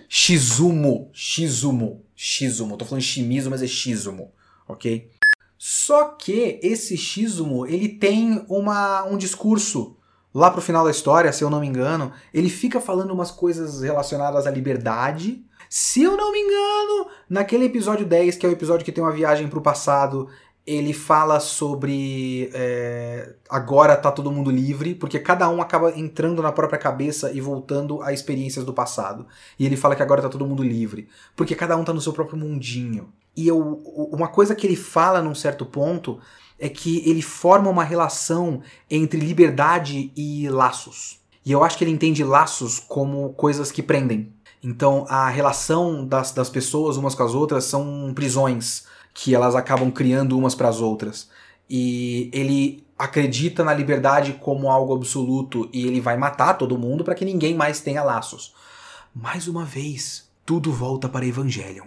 [0.08, 2.76] Shizumo, Shizumo, Shizumo.
[2.76, 4.32] Tô falando Shimizu, mas é Shizumo,
[4.68, 5.10] ok?
[5.58, 9.96] Só que esse Shizumo, ele tem uma, um discurso
[10.34, 13.82] lá pro final da história, se eu não me engano, ele fica falando umas coisas
[13.82, 15.44] relacionadas à liberdade.
[15.70, 19.12] Se eu não me engano, naquele episódio 10, que é o episódio que tem uma
[19.12, 20.28] viagem pro passado,
[20.66, 26.52] ele fala sobre é, agora tá todo mundo livre, porque cada um acaba entrando na
[26.52, 29.26] própria cabeça e voltando a experiências do passado.
[29.58, 32.14] E ele fala que agora tá todo mundo livre, porque cada um tá no seu
[32.14, 33.12] próprio mundinho.
[33.36, 33.58] E eu,
[34.10, 36.18] uma coisa que ele fala num certo ponto
[36.58, 41.20] é que ele forma uma relação entre liberdade e laços.
[41.44, 44.32] E eu acho que ele entende laços como coisas que prendem.
[44.62, 49.90] Então a relação das, das pessoas umas com as outras são prisões que elas acabam
[49.92, 51.30] criando umas para as outras.
[51.70, 57.14] E ele acredita na liberdade como algo absoluto e ele vai matar todo mundo para
[57.14, 58.54] que ninguém mais tenha laços.
[59.14, 61.86] Mais uma vez, tudo volta para Evangelion.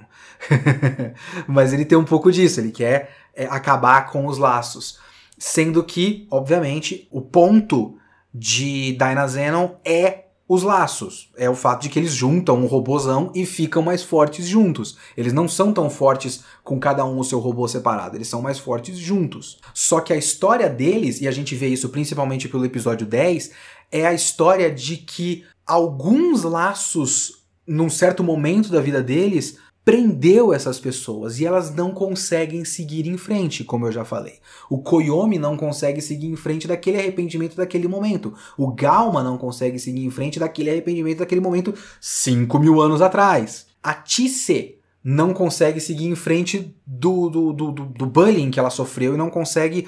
[1.48, 5.00] Mas ele tem um pouco disso, ele quer é, acabar com os laços.
[5.38, 7.98] Sendo que, obviamente, o ponto
[8.34, 11.30] de Dynazenon é os laços.
[11.36, 14.98] É o fato de que eles juntam um robozão e ficam mais fortes juntos.
[15.16, 18.58] Eles não são tão fortes com cada um o seu robô separado, eles são mais
[18.58, 19.60] fortes juntos.
[19.74, 23.52] Só que a história deles, e a gente vê isso principalmente pelo episódio 10,
[23.92, 29.58] é a história de que alguns laços, num certo momento da vida deles,
[29.88, 34.34] prendeu essas pessoas e elas não conseguem seguir em frente, como eu já falei.
[34.70, 38.34] O Koyomi não consegue seguir em frente daquele arrependimento daquele momento.
[38.58, 43.68] O Galma não consegue seguir em frente daquele arrependimento daquele momento 5 mil anos atrás.
[43.82, 49.14] A Tise não consegue seguir em frente do, do, do, do, bullying que ela sofreu
[49.14, 49.88] e não consegue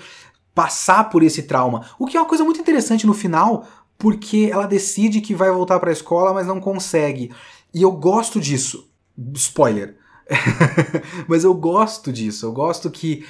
[0.56, 1.86] passar por esse trauma.
[2.00, 5.78] O que é uma coisa muito interessante no final, porque ela decide que vai voltar
[5.78, 7.34] para a escola, mas não consegue.
[7.74, 8.89] E eu gosto disso
[9.36, 9.96] Spoiler.
[11.28, 12.46] Mas eu gosto disso.
[12.46, 13.26] Eu gosto que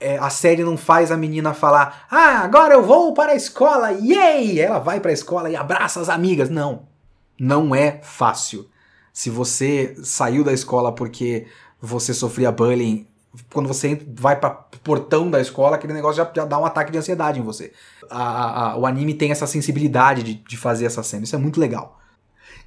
[0.00, 3.92] é, a série não faz a menina falar: Ah, agora eu vou para a escola,
[3.92, 4.60] yay!
[4.60, 6.50] Ela vai para a escola e abraça as amigas.
[6.50, 6.86] Não.
[7.38, 8.68] Não é fácil.
[9.12, 11.46] Se você saiu da escola porque
[11.80, 13.06] você sofria bullying,
[13.52, 16.92] quando você vai para o portão da escola, aquele negócio já, já, dá um ataque
[16.92, 17.72] de ansiedade em você.
[18.10, 21.24] A, a, o anime tem essa sensibilidade de, de fazer essa cena.
[21.24, 22.00] Isso é muito legal.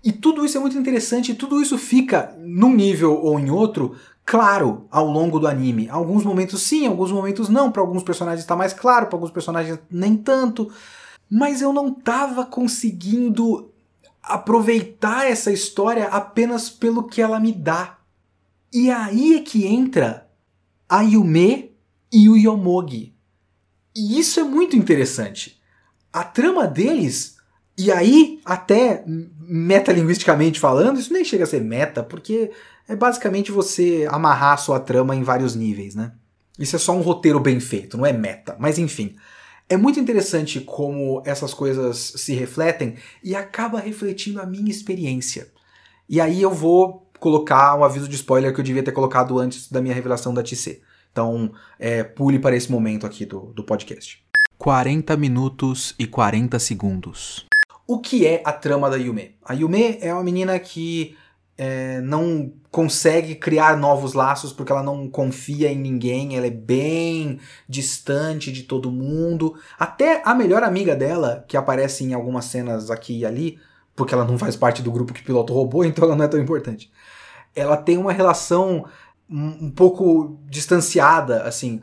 [0.03, 3.95] E tudo isso é muito interessante, e tudo isso fica num nível ou em outro
[4.25, 5.89] claro ao longo do anime.
[5.89, 7.71] Alguns momentos sim, alguns momentos não.
[7.71, 10.71] Para alguns personagens está mais claro, para alguns personagens nem tanto.
[11.29, 13.71] Mas eu não estava conseguindo
[14.21, 17.97] aproveitar essa história apenas pelo que ela me dá.
[18.73, 20.29] E aí é que entra
[20.89, 21.71] a Yume
[22.11, 23.13] e o Yomogi.
[23.95, 25.59] E isso é muito interessante.
[26.11, 27.36] A trama deles
[27.77, 32.51] e aí, até metalinguisticamente falando, isso nem chega a ser meta, porque
[32.87, 36.13] é basicamente você amarrar a sua trama em vários níveis, né?
[36.57, 38.55] Isso é só um roteiro bem feito, não é meta.
[38.57, 39.15] Mas enfim,
[39.69, 45.47] é muito interessante como essas coisas se refletem e acaba refletindo a minha experiência.
[46.09, 49.69] E aí eu vou colocar um aviso de spoiler que eu devia ter colocado antes
[49.69, 50.81] da minha revelação da TC.
[51.11, 54.23] Então, é, pule para esse momento aqui do, do podcast.
[54.57, 57.45] 40 minutos e 40 segundos.
[57.87, 59.37] O que é a trama da Yume?
[59.45, 61.15] A Yume é uma menina que
[61.57, 67.39] é, não consegue criar novos laços porque ela não confia em ninguém, ela é bem
[67.67, 69.55] distante de todo mundo.
[69.79, 73.57] Até a melhor amiga dela, que aparece em algumas cenas aqui e ali,
[73.95, 76.27] porque ela não faz parte do grupo que pilota o robô, então ela não é
[76.27, 76.91] tão importante.
[77.55, 78.85] Ela tem uma relação
[79.29, 81.81] um, um pouco distanciada, assim.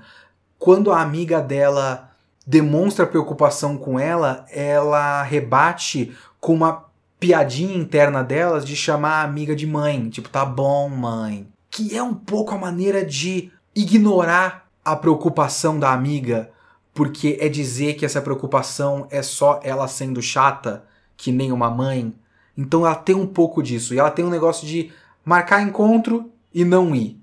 [0.59, 2.14] Quando a amiga dela
[2.47, 6.84] demonstra preocupação com ela, ela rebate com uma
[7.18, 11.49] piadinha interna delas de chamar a amiga de mãe, tipo, tá bom, mãe.
[11.70, 16.51] Que é um pouco a maneira de ignorar a preocupação da amiga,
[16.92, 20.84] porque é dizer que essa preocupação é só ela sendo chata,
[21.16, 22.14] que nem uma mãe.
[22.57, 24.92] Então ela tem um pouco disso, e ela tem um negócio de
[25.24, 27.18] marcar encontro e não ir.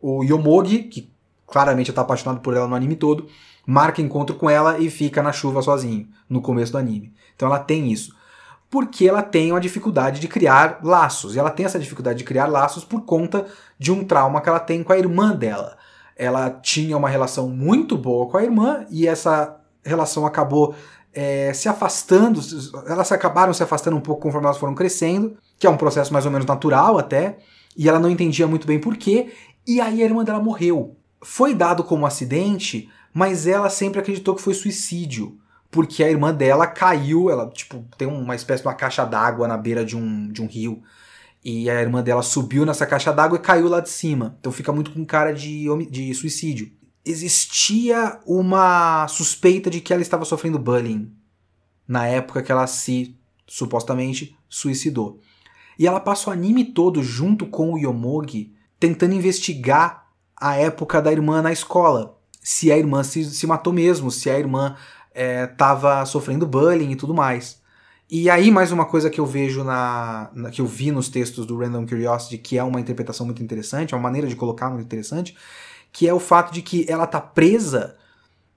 [0.00, 1.08] O Yomogi, que
[1.46, 3.26] claramente tá apaixonado por ela no anime todo,
[3.66, 7.12] marca encontro com ela e fica na chuva sozinho, no começo do anime.
[7.34, 8.12] Então ela tem isso.
[8.74, 11.36] porque ela tem uma dificuldade de criar laços.
[11.36, 13.46] E ela tem essa dificuldade de criar laços por conta
[13.78, 15.76] de um trauma que ela tem com a irmã dela.
[16.16, 20.74] Ela tinha uma relação muito boa com a irmã e essa relação acabou
[21.12, 22.40] é, se afastando,
[22.88, 26.26] elas acabaram se afastando um pouco conforme elas foram crescendo, que é um processo mais
[26.26, 27.38] ou menos natural até,
[27.76, 29.32] e ela não entendia muito bem porquê,
[29.64, 30.96] e aí a irmã dela morreu.
[31.24, 35.38] Foi dado como acidente, mas ela sempre acreditou que foi suicídio
[35.74, 39.56] porque a irmã dela caiu, ela, tipo, tem uma espécie de uma caixa d'água na
[39.56, 40.80] beira de um, de um rio.
[41.44, 44.36] E a irmã dela subiu nessa caixa d'água e caiu lá de cima.
[44.38, 46.70] Então fica muito com cara de, de suicídio.
[47.04, 51.12] Existia uma suspeita de que ela estava sofrendo bullying
[51.88, 55.18] na época que ela se supostamente suicidou.
[55.76, 60.03] E ela passa o anime todo junto com o Yomogi tentando investigar
[60.44, 62.18] a época da irmã na escola.
[62.42, 64.76] Se a irmã se, se matou mesmo, se a irmã
[65.50, 67.62] estava é, sofrendo bullying e tudo mais.
[68.10, 71.46] E aí, mais uma coisa que eu vejo na, na, que eu vi nos textos
[71.46, 74.84] do Random Curiosity, que é uma interpretação muito interessante, é uma maneira de colocar muito
[74.84, 75.34] interessante,
[75.90, 77.96] que é o fato de que ela tá presa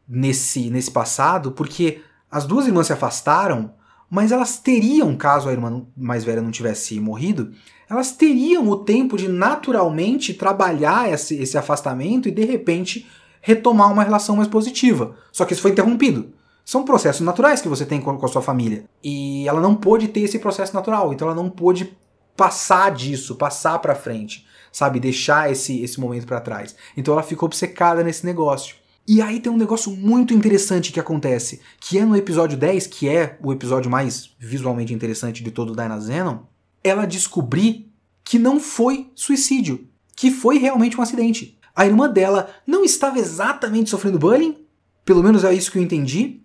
[0.06, 3.74] nesse, nesse passado, porque as duas irmãs se afastaram,
[4.10, 7.52] mas elas teriam, caso a irmã mais velha não tivesse morrido,
[7.90, 13.08] elas teriam o tempo de naturalmente trabalhar esse, esse afastamento e de repente
[13.42, 15.16] retomar uma relação mais positiva.
[15.32, 16.34] Só que isso foi interrompido
[16.68, 18.84] são processos naturais que você tem com, a sua família.
[19.02, 21.98] E ela não pôde ter esse processo natural, então ela não pôde
[22.36, 26.76] passar disso, passar para frente, sabe, deixar esse esse momento para trás.
[26.98, 28.76] Então ela ficou obcecada nesse negócio.
[29.08, 33.08] E aí tem um negócio muito interessante que acontece, que é no episódio 10, que
[33.08, 36.40] é o episódio mais visualmente interessante de todo o Dyna Zenon,
[36.84, 37.90] ela descobrir
[38.22, 41.58] que não foi suicídio, que foi realmente um acidente.
[41.74, 44.58] A irmã dela não estava exatamente sofrendo bullying,
[45.06, 46.42] pelo menos é isso que eu entendi,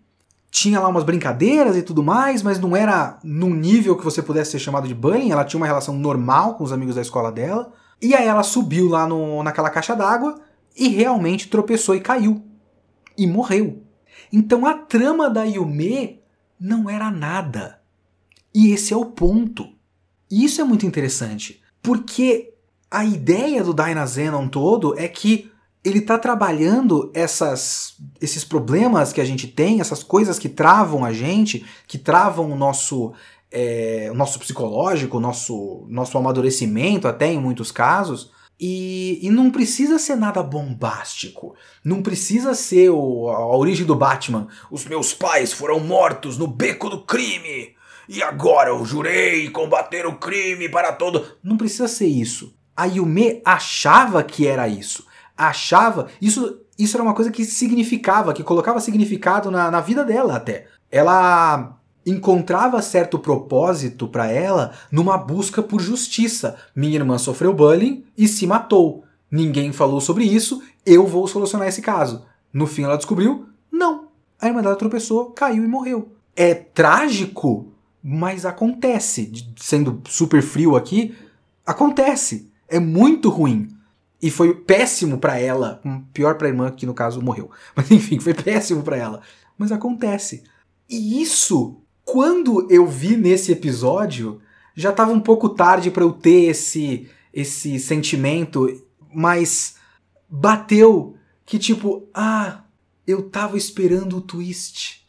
[0.48, 4.52] tinha lá umas brincadeiras e tudo mais, mas não era num nível que você pudesse
[4.52, 7.72] ser chamado de bullying, ela tinha uma relação normal com os amigos da escola dela.
[8.00, 10.38] E aí ela subiu lá no, naquela caixa d'água
[10.76, 12.51] e realmente tropeçou e caiu.
[13.16, 13.82] E morreu.
[14.32, 16.20] Então a trama da Yume
[16.58, 17.80] não era nada.
[18.54, 19.68] E esse é o ponto.
[20.30, 22.54] E isso é muito interessante, porque
[22.90, 25.50] a ideia do Dynazenon todo é que
[25.84, 31.12] ele está trabalhando essas, esses problemas que a gente tem, essas coisas que travam a
[31.12, 33.12] gente, que travam o nosso,
[33.50, 38.30] é, o nosso psicológico, o nosso, nosso amadurecimento, até em muitos casos.
[38.64, 41.56] E, e não precisa ser nada bombástico.
[41.84, 44.46] Não precisa ser o, a origem do Batman.
[44.70, 47.74] Os meus pais foram mortos no beco do crime.
[48.08, 51.24] E agora eu jurei combater o crime para todo.
[51.42, 52.54] Não precisa ser isso.
[52.76, 55.04] A Yume achava que era isso
[55.36, 56.08] achava.
[56.20, 60.66] Isso, isso era uma coisa que significava, que colocava significado na, na vida dela até.
[60.90, 66.56] Ela encontrava certo propósito para ela numa busca por justiça.
[66.74, 69.04] Minha irmã sofreu bullying e se matou.
[69.30, 72.24] Ninguém falou sobre isso, eu vou solucionar esse caso.
[72.52, 73.46] No fim ela descobriu?
[73.70, 74.08] Não.
[74.40, 76.12] A irmã dela tropeçou, caiu e morreu.
[76.36, 77.72] É trágico,
[78.02, 79.32] mas acontece.
[79.56, 81.14] Sendo super frio aqui,
[81.64, 82.50] acontece.
[82.68, 83.68] É muito ruim.
[84.20, 87.50] E foi péssimo para ela, hum, pior para a irmã que no caso morreu.
[87.74, 89.20] Mas enfim, foi péssimo para ela.
[89.58, 90.44] Mas acontece.
[90.88, 91.81] E isso,
[92.12, 94.38] quando eu vi nesse episódio,
[94.74, 98.68] já estava um pouco tarde para eu ter esse esse sentimento,
[99.14, 99.76] mas
[100.28, 102.64] bateu que tipo, ah,
[103.06, 105.08] eu tava esperando o twist.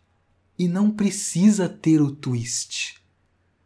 [0.57, 3.03] E não precisa ter o twist.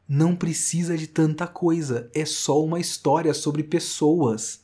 [0.09, 4.61] Não precisa de tanta coisa, é só uma história sobre pessoas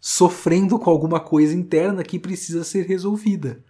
[0.00, 3.64] sofrendo com alguma coisa interna que precisa ser resolvida.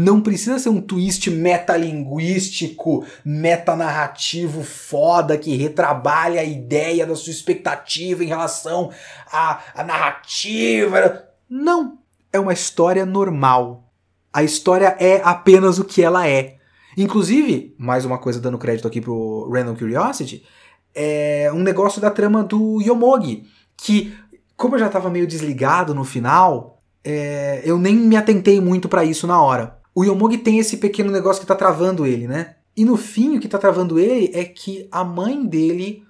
[0.00, 8.24] Não precisa ser um twist metalinguístico, metanarrativo foda que retrabalha a ideia da sua expectativa
[8.24, 8.90] em relação
[9.30, 11.26] à, à narrativa.
[11.50, 11.98] Não.
[12.32, 13.92] É uma história normal.
[14.32, 16.56] A história é apenas o que ela é.
[16.96, 20.46] Inclusive, mais uma coisa dando crédito aqui pro Random Curiosity,
[20.94, 23.44] é um negócio da trama do Yomogi,
[23.76, 24.16] que
[24.56, 29.04] como eu já estava meio desligado no final, é, eu nem me atentei muito para
[29.04, 29.79] isso na hora.
[29.94, 32.56] O Yomogi tem esse pequeno negócio que tá travando ele, né?
[32.76, 36.04] E no fim, o que tá travando ele é que a mãe dele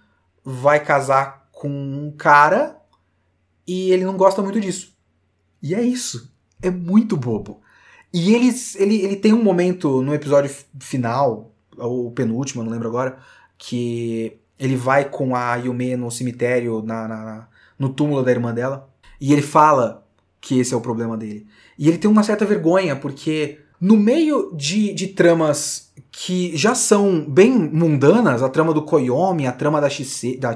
[0.44, 2.76] vai casar com um cara
[3.66, 4.94] e ele não gosta muito disso.
[5.62, 6.32] E é isso.
[6.62, 7.60] É muito bobo.
[8.12, 13.18] E ele, ele, ele tem um momento no episódio final, ou penúltimo, não lembro agora,
[13.56, 18.90] que ele vai com a Yume no cemitério na, na, no túmulo da irmã dela.
[19.20, 20.06] E ele fala
[20.40, 21.46] que esse é o problema dele.
[21.78, 27.24] E ele tem uma certa vergonha, porque No meio de, de tramas que já são
[27.24, 30.54] bem mundanas, a trama do Koyomi, a trama da Chise, da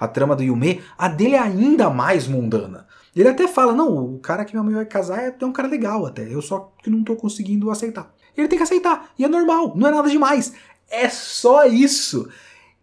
[0.00, 2.86] a trama do Yume, a dele é ainda mais mundana.
[3.14, 5.68] Ele até fala, não, o cara que minha mãe vai casar é, é um cara
[5.68, 8.12] legal até, eu só que não tô conseguindo aceitar.
[8.36, 10.52] Ele tem que aceitar, e é normal, não é nada demais.
[10.88, 12.28] É só isso.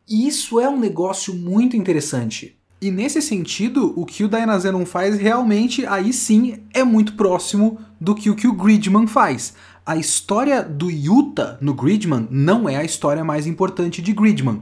[0.07, 2.57] E isso é um negócio muito interessante.
[2.80, 8.13] E nesse sentido, o que o Dynazenon faz realmente, aí sim, é muito próximo do
[8.13, 9.55] que o que o Gridman faz.
[9.84, 14.61] A história do Yuta no Gridman não é a história mais importante de Gridman.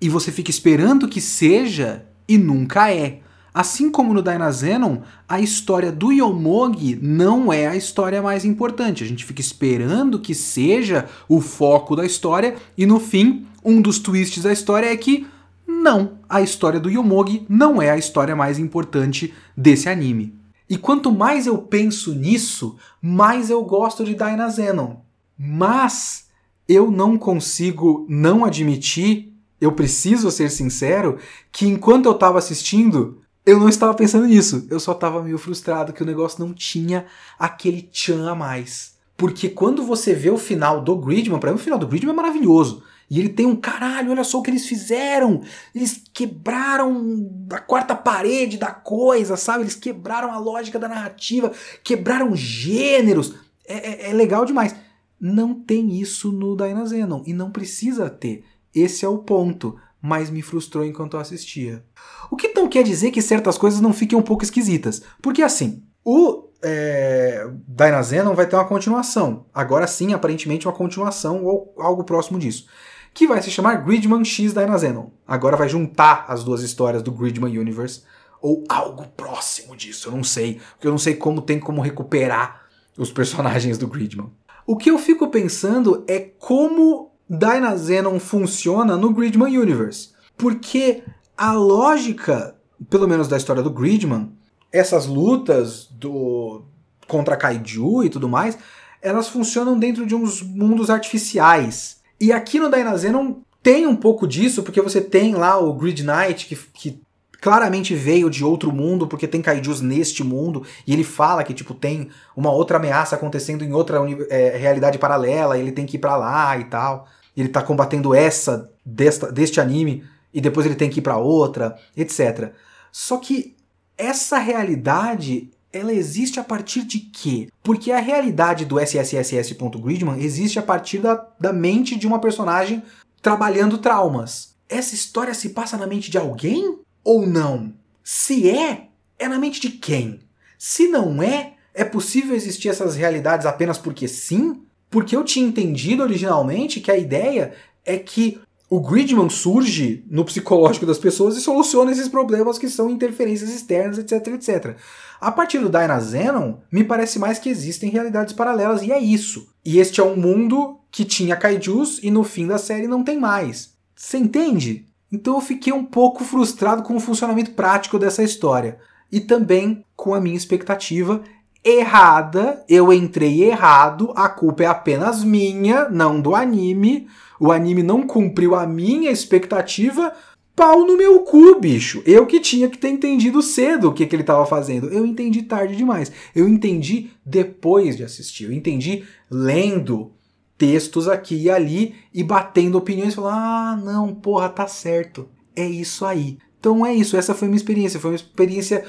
[0.00, 3.20] E você fica esperando que seja e nunca é.
[3.52, 4.98] Assim como no Dynazenon,
[5.28, 9.04] a história do Yomogi não é a história mais importante.
[9.04, 13.98] A gente fica esperando que seja o foco da história e no fim, um dos
[13.98, 15.26] twists da história é que
[15.70, 20.34] não, a história do Yomogi não é a história mais importante desse anime.
[20.68, 24.96] E quanto mais eu penso nisso, mais eu gosto de Dynazenon.
[25.38, 26.28] Mas
[26.68, 31.18] eu não consigo não admitir, eu preciso ser sincero,
[31.50, 34.66] que enquanto eu estava assistindo, eu não estava pensando nisso.
[34.68, 37.06] Eu só estava meio frustrado que o negócio não tinha
[37.38, 38.94] aquele tchan a mais.
[39.16, 42.16] Porque quando você vê o final do Gridman, para mim o final do Gridman é
[42.16, 42.82] maravilhoso.
[43.10, 45.42] E ele tem um caralho, olha só o que eles fizeram.
[45.74, 49.64] Eles quebraram a quarta parede da coisa, sabe?
[49.64, 51.50] Eles quebraram a lógica da narrativa,
[51.82, 53.34] quebraram gêneros.
[53.66, 54.76] É, é, é legal demais.
[55.20, 58.44] Não tem isso no Dynazenon e não precisa ter.
[58.72, 61.84] Esse é o ponto mas me frustrou enquanto eu assistia.
[62.30, 65.02] O que não quer dizer que certas coisas não fiquem um pouco esquisitas.
[65.20, 69.46] Porque assim, o é, Dynazenon vai ter uma continuação.
[69.52, 72.66] Agora sim, aparentemente uma continuação ou algo próximo disso.
[73.12, 75.10] Que vai se chamar Gridman X Dynazenon.
[75.26, 78.02] Agora vai juntar as duas histórias do Gridman Universe.
[78.40, 80.60] Ou algo próximo disso, eu não sei.
[80.72, 82.62] Porque eu não sei como tem como recuperar
[82.96, 84.30] os personagens do Gridman.
[84.66, 90.10] O que eu fico pensando é como Dynazenon funciona no Gridman Universe.
[90.36, 91.02] Porque
[91.36, 92.56] a lógica,
[92.88, 94.32] pelo menos da história do Gridman,
[94.72, 96.62] essas lutas do
[97.06, 98.56] contra Kaiju e tudo mais,
[99.02, 101.99] elas funcionam dentro de uns mundos artificiais.
[102.20, 106.46] E aqui no Dynazenon tem um pouco disso, porque você tem lá o Grid Knight,
[106.46, 107.00] que, que
[107.40, 111.74] claramente veio de outro mundo, porque tem kaijus neste mundo, e ele fala que, tipo,
[111.74, 113.98] tem uma outra ameaça acontecendo em outra
[114.28, 117.06] é, realidade paralela, ele tem que ir para lá e tal
[117.36, 121.76] ele tá combatendo essa desta, deste anime e depois ele tem que ir para outra,
[121.96, 122.52] etc.
[122.92, 123.56] Só que
[123.96, 127.48] essa realidade ela existe a partir de quê?
[127.62, 132.82] Porque a realidade do SSSS.Gridman existe a partir da, da mente de uma personagem
[133.22, 134.54] trabalhando traumas.
[134.68, 137.72] Essa história se passa na mente de alguém ou não?
[138.02, 140.20] Se é, é na mente de quem?
[140.58, 144.62] Se não é, é possível existir essas realidades apenas porque sim?
[144.90, 147.54] Porque eu tinha entendido originalmente que a ideia
[147.84, 148.40] é que
[148.70, 153.98] o Gridman surge no psicológico das pessoas e soluciona esses problemas que são interferências externas,
[153.98, 154.76] etc, etc.
[155.20, 159.48] A partir do Dynazenon, me parece mais que existem realidades paralelas, e é isso.
[159.64, 163.18] E este é um mundo que tinha kaijus e no fim da série não tem
[163.18, 163.74] mais.
[163.96, 164.86] Você entende?
[165.10, 168.78] Então eu fiquei um pouco frustrado com o funcionamento prático dessa história.
[169.10, 171.24] E também com a minha expectativa
[171.64, 177.08] errada, eu entrei errado, a culpa é apenas minha, não do anime.
[177.38, 180.12] O anime não cumpriu a minha expectativa.
[180.54, 182.02] Pau no meu cu, bicho.
[182.04, 184.88] Eu que tinha que ter entendido cedo o que, que ele estava fazendo.
[184.88, 186.12] Eu entendi tarde demais.
[186.34, 188.44] Eu entendi depois de assistir.
[188.44, 190.12] Eu entendi lendo
[190.58, 195.28] textos aqui e ali e batendo opiniões, falando: "Ah, não, porra, tá certo.
[195.56, 196.36] É isso aí".
[196.58, 198.84] Então é isso, essa foi minha experiência, foi uma experiência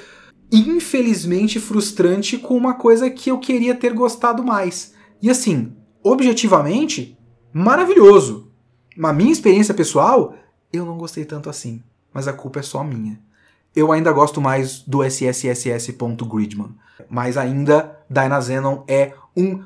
[0.51, 4.93] infelizmente frustrante com uma coisa que eu queria ter gostado mais.
[5.21, 5.73] E assim,
[6.03, 7.17] objetivamente,
[7.53, 8.51] maravilhoso.
[8.97, 10.35] Na minha experiência pessoal,
[10.73, 11.81] eu não gostei tanto assim.
[12.13, 13.19] Mas a culpa é só minha.
[13.73, 16.75] Eu ainda gosto mais do SSSS.Gridman.
[17.09, 19.63] Mas ainda, Dynazenon é um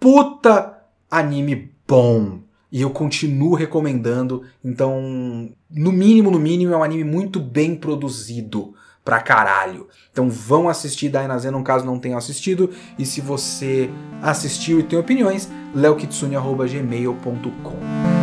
[0.00, 2.40] puta anime bom.
[2.70, 4.42] E eu continuo recomendando.
[4.64, 8.74] Então, no mínimo, no mínimo, é um anime muito bem produzido
[9.08, 9.88] pra caralho.
[10.12, 12.68] Então vão assistir Dainazen, caso não tenham assistido.
[12.98, 13.88] E se você
[14.20, 18.17] assistiu e tem opiniões, leokitsune.gmail.com.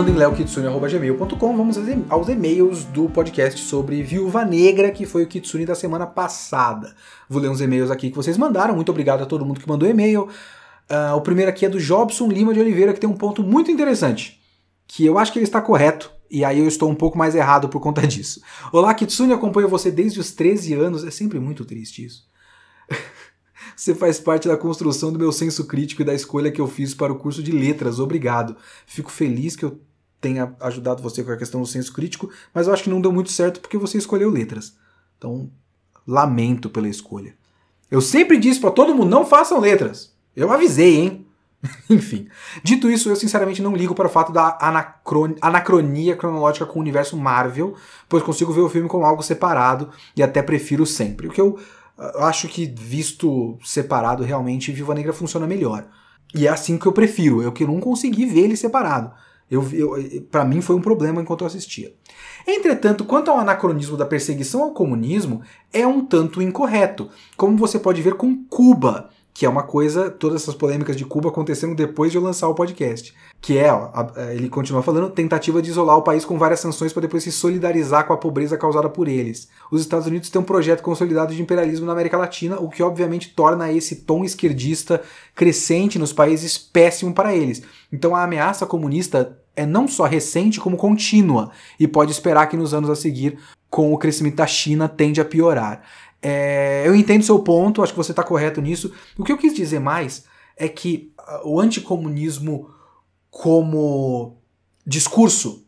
[0.00, 1.76] falando em leokitsune.gmail.com, vamos
[2.08, 6.94] aos e-mails do podcast sobre Viúva Negra, que foi o Kitsune da semana passada.
[7.28, 8.74] Vou ler uns e-mails aqui que vocês mandaram.
[8.74, 10.22] Muito obrigado a todo mundo que mandou e-mail.
[10.90, 13.70] Uh, o primeiro aqui é do Jobson Lima de Oliveira, que tem um ponto muito
[13.70, 14.40] interessante,
[14.88, 16.10] que eu acho que ele está correto.
[16.30, 18.40] E aí eu estou um pouco mais errado por conta disso.
[18.72, 21.04] Olá, Kitsune, acompanho você desde os 13 anos.
[21.04, 22.24] É sempre muito triste isso.
[23.76, 26.94] Você faz parte da construção do meu senso crítico e da escolha que eu fiz
[26.94, 27.98] para o curso de letras.
[27.98, 28.54] Obrigado.
[28.84, 29.80] Fico feliz que eu
[30.20, 33.12] tenha ajudado você com a questão do senso crítico, mas eu acho que não deu
[33.12, 34.76] muito certo porque você escolheu letras.
[35.16, 35.50] Então,
[36.06, 37.34] lamento pela escolha.
[37.90, 40.14] Eu sempre disse para todo mundo: não façam letras.
[40.34, 41.26] Eu avisei, hein?
[41.90, 42.28] Enfim.
[42.62, 44.56] Dito isso, eu sinceramente não ligo para o fato da
[45.42, 47.74] anacronia cronológica com o universo Marvel,
[48.08, 51.26] pois consigo ver o filme como algo separado e até prefiro sempre.
[51.26, 51.58] O que eu
[52.00, 55.86] eu acho que visto separado, realmente Viva Negra funciona melhor.
[56.34, 59.12] E é assim que eu prefiro, eu que não consegui ver ele separado.
[59.50, 61.92] Eu, eu, para mim foi um problema enquanto eu assistia.
[62.46, 65.42] Entretanto, quanto ao anacronismo da perseguição ao comunismo,
[65.72, 70.42] é um tanto incorreto, como você pode ver com Cuba, que é uma coisa, todas
[70.42, 73.14] essas polêmicas de Cuba aconteceram depois de eu lançar o podcast.
[73.40, 73.90] Que é, ó,
[74.34, 78.06] ele continua falando, tentativa de isolar o país com várias sanções para depois se solidarizar
[78.06, 79.48] com a pobreza causada por eles.
[79.70, 83.30] Os Estados Unidos têm um projeto consolidado de imperialismo na América Latina, o que obviamente
[83.30, 85.00] torna esse tom esquerdista
[85.34, 87.62] crescente nos países péssimo para eles.
[87.90, 92.74] Então a ameaça comunista é não só recente, como contínua, e pode esperar que nos
[92.74, 93.38] anos a seguir,
[93.70, 95.82] com o crescimento da China, tende a piorar.
[96.22, 98.92] É, eu entendo seu ponto, acho que você está correto nisso.
[99.16, 100.24] O que eu quis dizer mais
[100.56, 102.70] é que ah, o anticomunismo
[103.30, 104.36] como
[104.86, 105.64] discurso,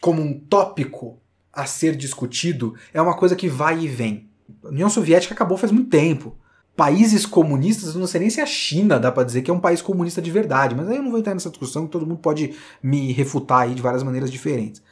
[0.00, 1.18] como um tópico
[1.52, 4.28] a ser discutido, é uma coisa que vai e vem.
[4.62, 6.36] A União Soviética acabou faz muito tempo.
[6.76, 9.80] Países comunistas, não sei nem se a China dá para dizer que é um país
[9.80, 13.12] comunista de verdade, mas aí eu não vou entrar nessa discussão, todo mundo pode me
[13.12, 14.82] refutar aí de várias maneiras diferentes.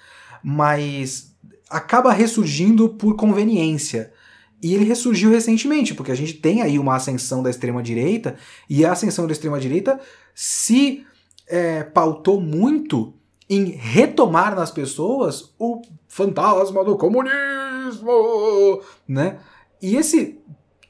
[0.42, 1.36] Mas
[1.68, 4.13] acaba ressurgindo por conveniência.
[4.62, 8.36] E ele ressurgiu recentemente, porque a gente tem aí uma ascensão da extrema-direita,
[8.68, 10.00] e a ascensão da extrema-direita
[10.34, 11.04] se
[11.46, 13.14] é, pautou muito
[13.48, 19.38] em retomar nas pessoas o fantasma do comunismo, né?
[19.82, 20.38] E esse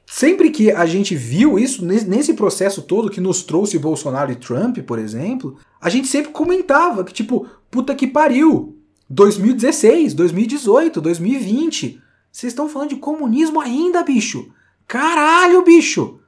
[0.07, 4.79] sempre que a gente viu isso nesse processo todo que nos trouxe Bolsonaro e Trump,
[4.79, 8.79] por exemplo, a gente sempre comentava que tipo, puta que pariu,
[9.11, 12.01] 2016, 2018, 2020,
[12.35, 14.51] vocês estão falando de comunismo ainda, bicho?
[14.89, 16.19] Caralho, bicho!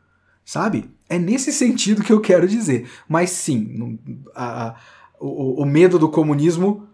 [0.45, 0.89] Sabe?
[1.09, 2.89] É nesse sentido que eu quero dizer.
[3.09, 3.99] Mas sim,
[4.33, 4.75] a, a,
[5.19, 6.87] o, o medo do comunismo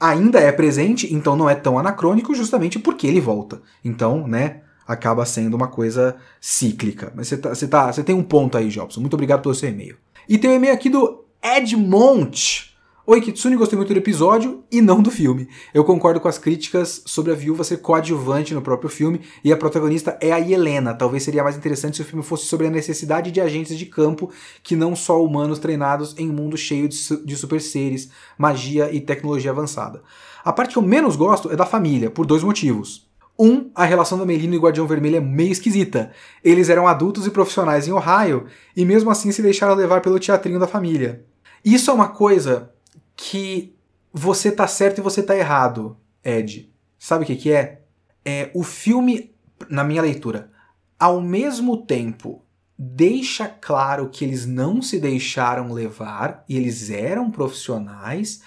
[0.00, 3.60] ainda é presente, então não é tão anacrônico, justamente porque ele volta.
[3.84, 7.12] Então, né, acaba sendo uma coisa cíclica.
[7.14, 9.02] Mas você tá, tá, tem um ponto aí, Jobson.
[9.02, 9.98] Muito obrigado pelo seu e-mail.
[10.26, 12.74] E tem um e-mail aqui do Edmont.
[13.08, 15.48] Oi, Kitsune, gostei muito do episódio e não do filme.
[15.72, 19.56] Eu concordo com as críticas sobre a viúva ser coadjuvante no próprio filme e a
[19.56, 20.92] protagonista é a Helena.
[20.92, 24.32] Talvez seria mais interessante se o filme fosse sobre a necessidade de agentes de campo
[24.60, 29.52] que não só humanos treinados em um mundo cheio de super seres, magia e tecnologia
[29.52, 30.02] avançada.
[30.44, 33.08] A parte que eu menos gosto é da família, por dois motivos.
[33.38, 36.10] Um, a relação da Melina e Guardião Vermelho é meio esquisita.
[36.42, 38.46] Eles eram adultos e profissionais em Ohio
[38.76, 41.24] e mesmo assim se deixaram levar pelo teatrinho da família.
[41.64, 42.74] Isso é uma coisa
[43.16, 43.74] que
[44.12, 46.72] você tá certo e você tá errado, Ed.
[46.98, 47.82] Sabe o que, que é?
[48.24, 49.34] É o filme,
[49.70, 50.50] na minha leitura,
[50.98, 52.42] ao mesmo tempo
[52.78, 58.42] deixa claro que eles não se deixaram levar e eles eram profissionais,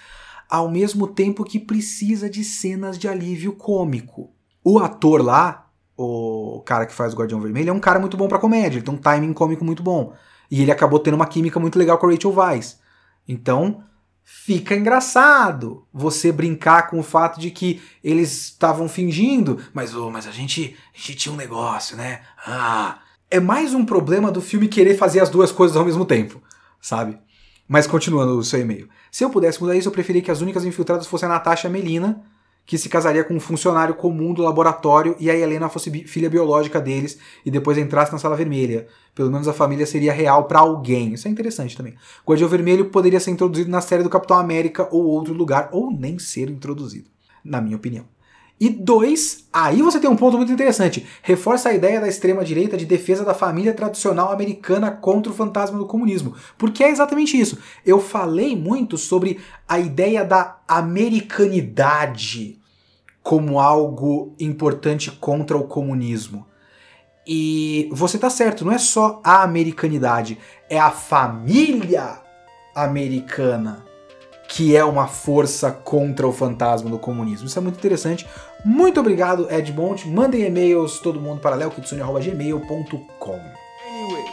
[0.48, 4.30] ao mesmo tempo que precisa de cenas de alívio cômico.
[4.62, 8.28] O ator lá, o cara que faz o Guardião Vermelho, é um cara muito bom
[8.28, 10.12] para comédia, ele tem um timing cômico muito bom.
[10.50, 12.80] E ele acabou tendo uma química muito legal com a Rachel Weisz.
[13.26, 13.84] Então,
[14.32, 20.24] fica engraçado você brincar com o fato de que eles estavam fingindo, mas oh, mas
[20.24, 22.20] a gente, a gente tinha um negócio, né?
[22.46, 26.40] Ah, é mais um problema do filme querer fazer as duas coisas ao mesmo tempo,
[26.80, 27.18] sabe?
[27.66, 28.88] Mas continuando o seu e-mail.
[29.10, 31.68] Se eu pudesse mudar isso, eu preferia que as únicas infiltradas fossem a Natasha e
[31.68, 32.22] a Melina,
[32.66, 36.80] que se casaria com um funcionário comum do laboratório e a Helena fosse filha biológica
[36.80, 38.86] deles e depois entrasse na sala vermelha.
[39.14, 41.12] Pelo menos a família seria real para alguém.
[41.14, 41.94] Isso é interessante também.
[42.24, 45.90] O Guardião Vermelho poderia ser introduzido na série do Capitão América ou outro lugar, ou
[45.90, 47.10] nem ser introduzido,
[47.44, 48.04] na minha opinião.
[48.60, 51.06] E dois, aí você tem um ponto muito interessante.
[51.22, 55.86] Reforça a ideia da extrema-direita de defesa da família tradicional americana contra o fantasma do
[55.86, 56.34] comunismo.
[56.58, 57.56] Porque é exatamente isso.
[57.86, 62.60] Eu falei muito sobre a ideia da americanidade
[63.22, 66.46] como algo importante contra o comunismo.
[67.26, 70.36] E você tá certo, não é só a americanidade,
[70.68, 72.20] é a família
[72.74, 73.86] americana
[74.50, 77.46] que é uma força contra o fantasma do comunismo.
[77.46, 78.26] Isso é muito interessante.
[78.64, 80.08] Muito obrigado, Ed Bont.
[80.08, 83.40] Mandem e-mails todo mundo para leokitsune.gmail.com.
[83.88, 84.24] Anyway,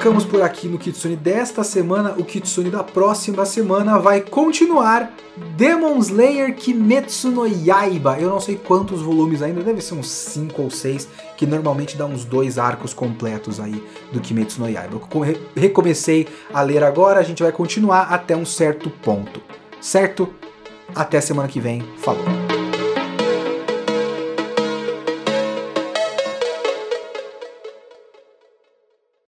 [0.00, 2.12] ficamos por aqui no Kitsune desta semana.
[2.16, 5.12] O Kitsune da próxima semana vai continuar
[5.58, 8.18] Demon Slayer Kimetsu no Yaiba.
[8.18, 11.06] Eu não sei quantos volumes ainda, deve ser uns 5 ou 6,
[11.36, 14.94] que normalmente dá uns dois arcos completos aí do Kimetsu no Yaiba.
[14.94, 15.02] Eu
[15.54, 19.42] recomecei a ler agora, a gente vai continuar até um certo ponto.
[19.80, 20.32] Certo?
[20.94, 21.82] Até semana que vem.
[21.98, 22.59] Falou!